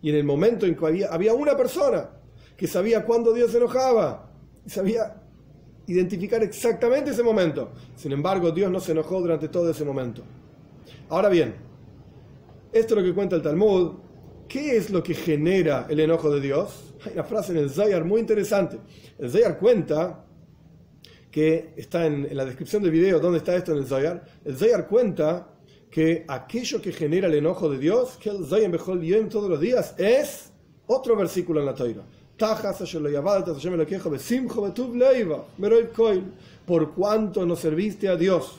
Y 0.02 0.12
en 0.12 0.16
el 0.16 0.24
momento 0.24 0.66
en 0.66 0.76
que 0.76 0.86
había, 0.86 1.08
había 1.10 1.34
una 1.34 1.58
persona 1.58 2.21
que 2.62 2.68
sabía 2.68 3.04
cuándo 3.04 3.34
Dios 3.34 3.50
se 3.50 3.58
enojaba, 3.58 4.30
y 4.64 4.70
sabía 4.70 5.16
identificar 5.88 6.44
exactamente 6.44 7.10
ese 7.10 7.24
momento. 7.24 7.72
Sin 7.96 8.12
embargo, 8.12 8.52
Dios 8.52 8.70
no 8.70 8.80
se 8.80 8.92
enojó 8.92 9.20
durante 9.20 9.48
todo 9.48 9.72
ese 9.72 9.84
momento. 9.84 10.22
Ahora 11.10 11.28
bien, 11.30 11.56
esto 12.72 12.94
es 12.94 13.02
lo 13.02 13.04
que 13.04 13.16
cuenta 13.16 13.36
el 13.36 13.42
Talmud. 13.42 13.94
¿Qué 14.48 14.78
es 14.78 14.92
lo 14.92 15.02
que 15.02 15.16
genera 15.16 15.88
el 15.90 16.02
enojo 16.02 16.30
de 16.30 16.40
Dios? 16.40 16.94
Hay 17.04 17.14
una 17.14 17.24
frase 17.24 17.52
en 17.54 17.58
el 17.58 17.72
Zayar 17.72 18.06
muy 18.06 18.20
interesante. 18.20 18.78
El 19.18 19.32
Zayar 19.32 19.58
cuenta 19.58 20.24
que 21.32 21.74
está 21.78 22.06
en, 22.06 22.28
la 22.32 22.46
descripción 22.46 22.84
del 22.84 22.92
video, 22.92 23.20
¿dónde 23.20 23.40
está 23.40 23.56
esto 23.56 23.72
en 23.72 23.80
el 23.80 23.88
Zayar? 23.88 24.24
El 24.46 24.56
Zayar 24.56 24.88
cuenta 24.88 25.52
que 25.90 26.26
aquello 26.28 26.80
que 26.80 26.92
genera 26.92 27.28
el 27.28 27.34
enojo 27.34 27.72
de 27.72 27.80
Dios, 27.80 28.20
que 28.22 28.30
el 28.30 28.46
Zayar 28.46 28.70
Bejol 28.70 29.02
todos 29.30 29.50
los 29.50 29.60
días, 29.60 29.96
es 29.98 30.52
otro 30.86 31.16
versículo 31.16 31.60
en 31.60 31.66
la 31.66 31.74
Torah. 31.74 32.21
Por 36.66 36.94
cuanto 36.94 37.46
no 37.46 37.56
serviste 37.56 38.08
a 38.08 38.16
Dios, 38.16 38.58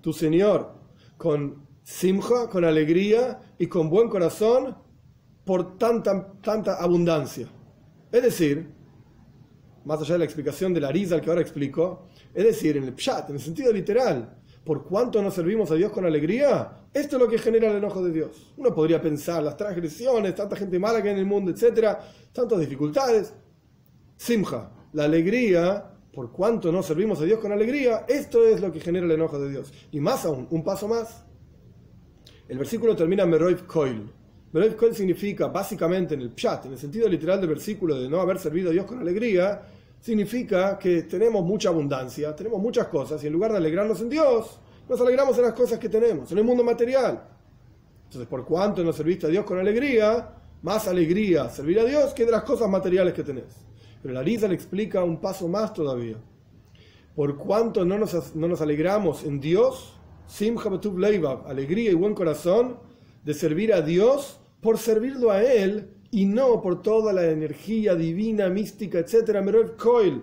tu 0.00 0.12
Señor, 0.12 0.72
con 1.16 1.66
simcha, 1.84 2.48
con 2.50 2.64
alegría 2.64 3.40
y 3.58 3.66
con 3.68 3.88
buen 3.88 4.08
corazón, 4.08 4.74
por 5.44 5.78
tanta, 5.78 6.32
tanta 6.42 6.82
abundancia. 6.82 7.46
Es 8.10 8.22
decir, 8.22 8.68
más 9.84 10.00
allá 10.00 10.14
de 10.14 10.18
la 10.18 10.24
explicación 10.24 10.74
de 10.74 10.80
la 10.80 10.90
risa 10.90 11.20
que 11.20 11.30
ahora 11.30 11.42
explico, 11.42 12.08
es 12.34 12.44
decir, 12.44 12.76
en 12.76 12.84
el 12.84 12.94
pshat, 12.94 13.28
en 13.30 13.36
el 13.36 13.40
sentido 13.40 13.72
literal, 13.72 14.41
por 14.64 14.84
cuánto 14.84 15.20
no 15.22 15.30
servimos 15.30 15.70
a 15.70 15.74
Dios 15.74 15.90
con 15.90 16.04
alegría, 16.04 16.86
esto 16.94 17.16
es 17.16 17.22
lo 17.22 17.28
que 17.28 17.38
genera 17.38 17.70
el 17.70 17.78
enojo 17.78 18.04
de 18.04 18.12
Dios. 18.12 18.52
Uno 18.56 18.74
podría 18.74 19.00
pensar 19.00 19.42
las 19.42 19.56
transgresiones, 19.56 20.34
tanta 20.34 20.56
gente 20.56 20.78
mala 20.78 21.02
que 21.02 21.08
hay 21.08 21.14
en 21.14 21.20
el 21.20 21.26
mundo, 21.26 21.50
etcétera, 21.50 22.00
tantas 22.32 22.60
dificultades. 22.60 23.34
Simja, 24.16 24.70
la 24.92 25.04
alegría, 25.04 25.92
por 26.12 26.30
cuánto 26.30 26.70
no 26.70 26.82
servimos 26.82 27.20
a 27.20 27.24
Dios 27.24 27.40
con 27.40 27.50
alegría, 27.50 28.04
esto 28.08 28.46
es 28.46 28.60
lo 28.60 28.70
que 28.70 28.80
genera 28.80 29.06
el 29.06 29.12
enojo 29.12 29.38
de 29.38 29.50
Dios. 29.50 29.72
Y 29.90 30.00
más 30.00 30.24
aún, 30.24 30.46
un 30.50 30.62
paso 30.62 30.86
más. 30.86 31.24
El 32.48 32.58
versículo 32.58 32.94
termina 32.94 33.26
Meroiv 33.26 33.66
Koil. 33.66 34.12
Meroiv 34.52 34.76
Koil 34.76 34.94
significa, 34.94 35.48
básicamente 35.48 36.14
en 36.14 36.20
el 36.20 36.34
pshat, 36.34 36.66
en 36.66 36.72
el 36.72 36.78
sentido 36.78 37.08
literal 37.08 37.40
del 37.40 37.48
versículo 37.48 37.98
de 37.98 38.08
no 38.08 38.20
haber 38.20 38.38
servido 38.38 38.68
a 38.68 38.72
Dios 38.72 38.84
con 38.84 39.00
alegría, 39.00 39.62
significa 40.02 40.76
que 40.78 41.04
tenemos 41.04 41.44
mucha 41.44 41.68
abundancia, 41.68 42.34
tenemos 42.34 42.60
muchas 42.60 42.88
cosas, 42.88 43.22
y 43.22 43.28
en 43.28 43.32
lugar 43.32 43.52
de 43.52 43.58
alegrarnos 43.58 44.00
en 44.00 44.10
Dios, 44.10 44.58
nos 44.88 45.00
alegramos 45.00 45.38
en 45.38 45.44
las 45.44 45.52
cosas 45.54 45.78
que 45.78 45.88
tenemos, 45.88 46.30
en 46.32 46.38
el 46.38 46.44
mundo 46.44 46.64
material. 46.64 47.22
Entonces, 48.06 48.28
por 48.28 48.44
cuanto 48.44 48.82
no 48.82 48.92
serviste 48.92 49.26
a 49.26 49.30
Dios 49.30 49.44
con 49.44 49.60
alegría, 49.60 50.28
más 50.62 50.88
alegría 50.88 51.48
servir 51.48 51.78
a 51.78 51.84
Dios 51.84 52.12
que 52.14 52.26
de 52.26 52.32
las 52.32 52.42
cosas 52.42 52.68
materiales 52.68 53.14
que 53.14 53.22
tenés. 53.22 53.64
Pero 54.02 54.12
la 54.12 54.22
Risa 54.22 54.48
le 54.48 54.54
explica 54.54 55.04
un 55.04 55.20
paso 55.20 55.46
más 55.46 55.72
todavía. 55.72 56.16
Por 57.14 57.36
cuanto 57.36 57.84
no 57.84 57.96
nos, 57.96 58.34
no 58.34 58.48
nos 58.48 58.60
alegramos 58.60 59.22
en 59.22 59.40
Dios, 59.40 59.94
Simcha 60.26 60.68
Leibab, 60.96 61.46
alegría 61.46 61.92
y 61.92 61.94
buen 61.94 62.14
corazón, 62.14 62.76
de 63.24 63.34
servir 63.34 63.72
a 63.72 63.82
Dios 63.82 64.40
por 64.60 64.78
servirlo 64.78 65.30
a 65.30 65.42
Él 65.44 65.90
y 66.12 66.26
no 66.26 66.60
por 66.60 66.82
toda 66.82 67.12
la 67.12 67.24
energía 67.26 67.94
divina, 67.94 68.48
mística, 68.50 68.98
etc. 68.98 69.40
Meroev 69.42 69.76
Koil, 69.76 70.22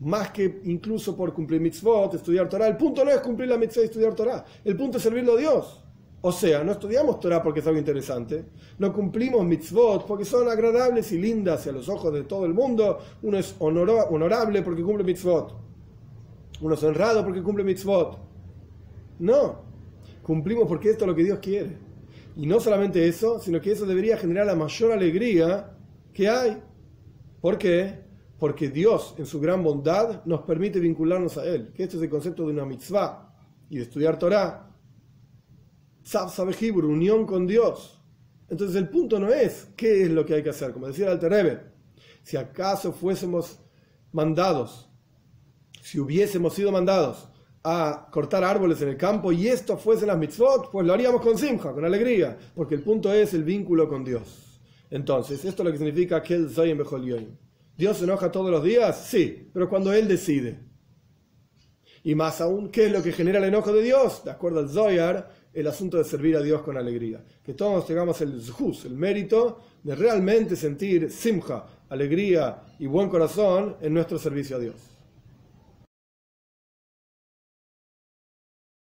más 0.00 0.30
que 0.30 0.62
incluso 0.64 1.14
por 1.16 1.32
cumplir 1.34 1.60
mitzvot, 1.60 2.14
estudiar 2.14 2.48
Torah. 2.48 2.66
El 2.66 2.78
punto 2.78 3.04
no 3.04 3.10
es 3.10 3.20
cumplir 3.20 3.48
la 3.48 3.58
mitzvah 3.58 3.82
y 3.82 3.84
estudiar 3.84 4.14
Torah, 4.14 4.44
el 4.64 4.76
punto 4.76 4.96
es 4.96 5.02
servirlo 5.04 5.34
a 5.34 5.36
Dios. 5.36 5.84
O 6.22 6.32
sea, 6.32 6.64
no 6.64 6.72
estudiamos 6.72 7.20
Torah 7.20 7.42
porque 7.42 7.60
es 7.60 7.66
algo 7.66 7.78
interesante, 7.78 8.44
no 8.78 8.92
cumplimos 8.92 9.44
mitzvot 9.44 10.06
porque 10.06 10.24
son 10.24 10.48
agradables 10.48 11.12
y 11.12 11.18
lindas 11.18 11.66
a 11.66 11.72
los 11.72 11.88
ojos 11.88 12.14
de 12.14 12.22
todo 12.22 12.46
el 12.46 12.54
mundo. 12.54 12.98
Uno 13.22 13.36
es 13.36 13.54
honorable 13.58 14.62
porque 14.62 14.82
cumple 14.82 15.04
mitzvot, 15.04 15.54
uno 16.62 16.74
es 16.74 16.82
honrado 16.82 17.22
porque 17.22 17.42
cumple 17.42 17.64
mitzvot. 17.64 18.18
No, 19.18 19.62
cumplimos 20.22 20.66
porque 20.66 20.90
esto 20.90 21.04
es 21.04 21.08
lo 21.08 21.14
que 21.14 21.24
Dios 21.24 21.38
quiere. 21.40 21.76
Y 22.36 22.46
no 22.46 22.60
solamente 22.60 23.06
eso, 23.06 23.38
sino 23.38 23.60
que 23.60 23.72
eso 23.72 23.86
debería 23.86 24.16
generar 24.16 24.46
la 24.46 24.54
mayor 24.54 24.92
alegría 24.92 25.76
que 26.12 26.28
hay. 26.28 26.62
¿Por 27.40 27.58
qué? 27.58 28.02
Porque 28.38 28.68
Dios, 28.68 29.14
en 29.18 29.26
su 29.26 29.40
gran 29.40 29.62
bondad, 29.62 30.24
nos 30.24 30.42
permite 30.42 30.80
vincularnos 30.80 31.36
a 31.38 31.44
Él. 31.44 31.72
Que 31.74 31.84
este 31.84 31.96
es 31.96 32.02
el 32.02 32.10
concepto 32.10 32.46
de 32.46 32.52
una 32.52 32.64
mitzvah 32.64 33.34
y 33.68 33.76
de 33.76 33.82
estudiar 33.82 34.18
Torah. 34.18 34.70
Sab 36.02 36.30
sabe 36.30 36.54
unión 36.72 37.26
con 37.26 37.46
Dios. 37.46 38.02
Entonces 38.48 38.76
el 38.76 38.88
punto 38.88 39.18
no 39.18 39.32
es 39.32 39.68
qué 39.76 40.02
es 40.02 40.10
lo 40.10 40.26
que 40.26 40.34
hay 40.34 40.42
que 40.42 40.50
hacer. 40.50 40.72
Como 40.72 40.86
decía 40.86 41.06
el 41.06 41.12
Alter 41.12 41.72
si 42.22 42.36
acaso 42.36 42.92
fuésemos 42.92 43.58
mandados, 44.12 44.90
si 45.80 45.98
hubiésemos 45.98 46.54
sido 46.54 46.70
mandados 46.70 47.28
a 47.64 48.08
cortar 48.10 48.42
árboles 48.42 48.82
en 48.82 48.88
el 48.88 48.96
campo 48.96 49.30
y 49.32 49.46
esto 49.46 49.76
fuese 49.76 50.06
las 50.06 50.18
mitzvot, 50.18 50.70
pues 50.70 50.86
lo 50.86 50.92
haríamos 50.92 51.20
con 51.20 51.38
simja, 51.38 51.72
con 51.72 51.84
alegría, 51.84 52.36
porque 52.54 52.74
el 52.74 52.82
punto 52.82 53.12
es 53.12 53.34
el 53.34 53.44
vínculo 53.44 53.88
con 53.88 54.04
Dios. 54.04 54.60
Entonces, 54.90 55.44
esto 55.44 55.62
es 55.62 55.66
lo 55.66 55.72
que 55.72 55.78
significa 55.78 56.22
que 56.22 56.34
el 56.34 56.50
¿Dios 57.76 57.96
se 57.96 58.04
enoja 58.04 58.30
todos 58.30 58.50
los 58.50 58.62
días? 58.62 59.06
Sí, 59.06 59.48
pero 59.52 59.68
cuando 59.68 59.92
Él 59.92 60.06
decide. 60.06 60.58
Y 62.04 62.14
más 62.14 62.40
aún, 62.40 62.68
¿qué 62.70 62.86
es 62.86 62.92
lo 62.92 63.02
que 63.02 63.12
genera 63.12 63.38
el 63.38 63.44
enojo 63.44 63.72
de 63.72 63.82
Dios? 63.82 64.24
De 64.24 64.32
acuerdo 64.32 64.58
al 64.58 64.68
Zoyar, 64.68 65.30
el 65.54 65.66
asunto 65.66 65.96
de 65.98 66.04
servir 66.04 66.36
a 66.36 66.42
Dios 66.42 66.62
con 66.62 66.76
alegría. 66.76 67.24
Que 67.44 67.54
todos 67.54 67.86
tengamos 67.86 68.20
el 68.20 68.40
zhus, 68.40 68.84
el 68.84 68.96
mérito 68.96 69.60
de 69.82 69.94
realmente 69.94 70.56
sentir 70.56 71.10
simja, 71.10 71.66
alegría 71.88 72.62
y 72.78 72.86
buen 72.86 73.08
corazón 73.08 73.76
en 73.80 73.94
nuestro 73.94 74.18
servicio 74.18 74.56
a 74.56 74.58
Dios. 74.58 74.91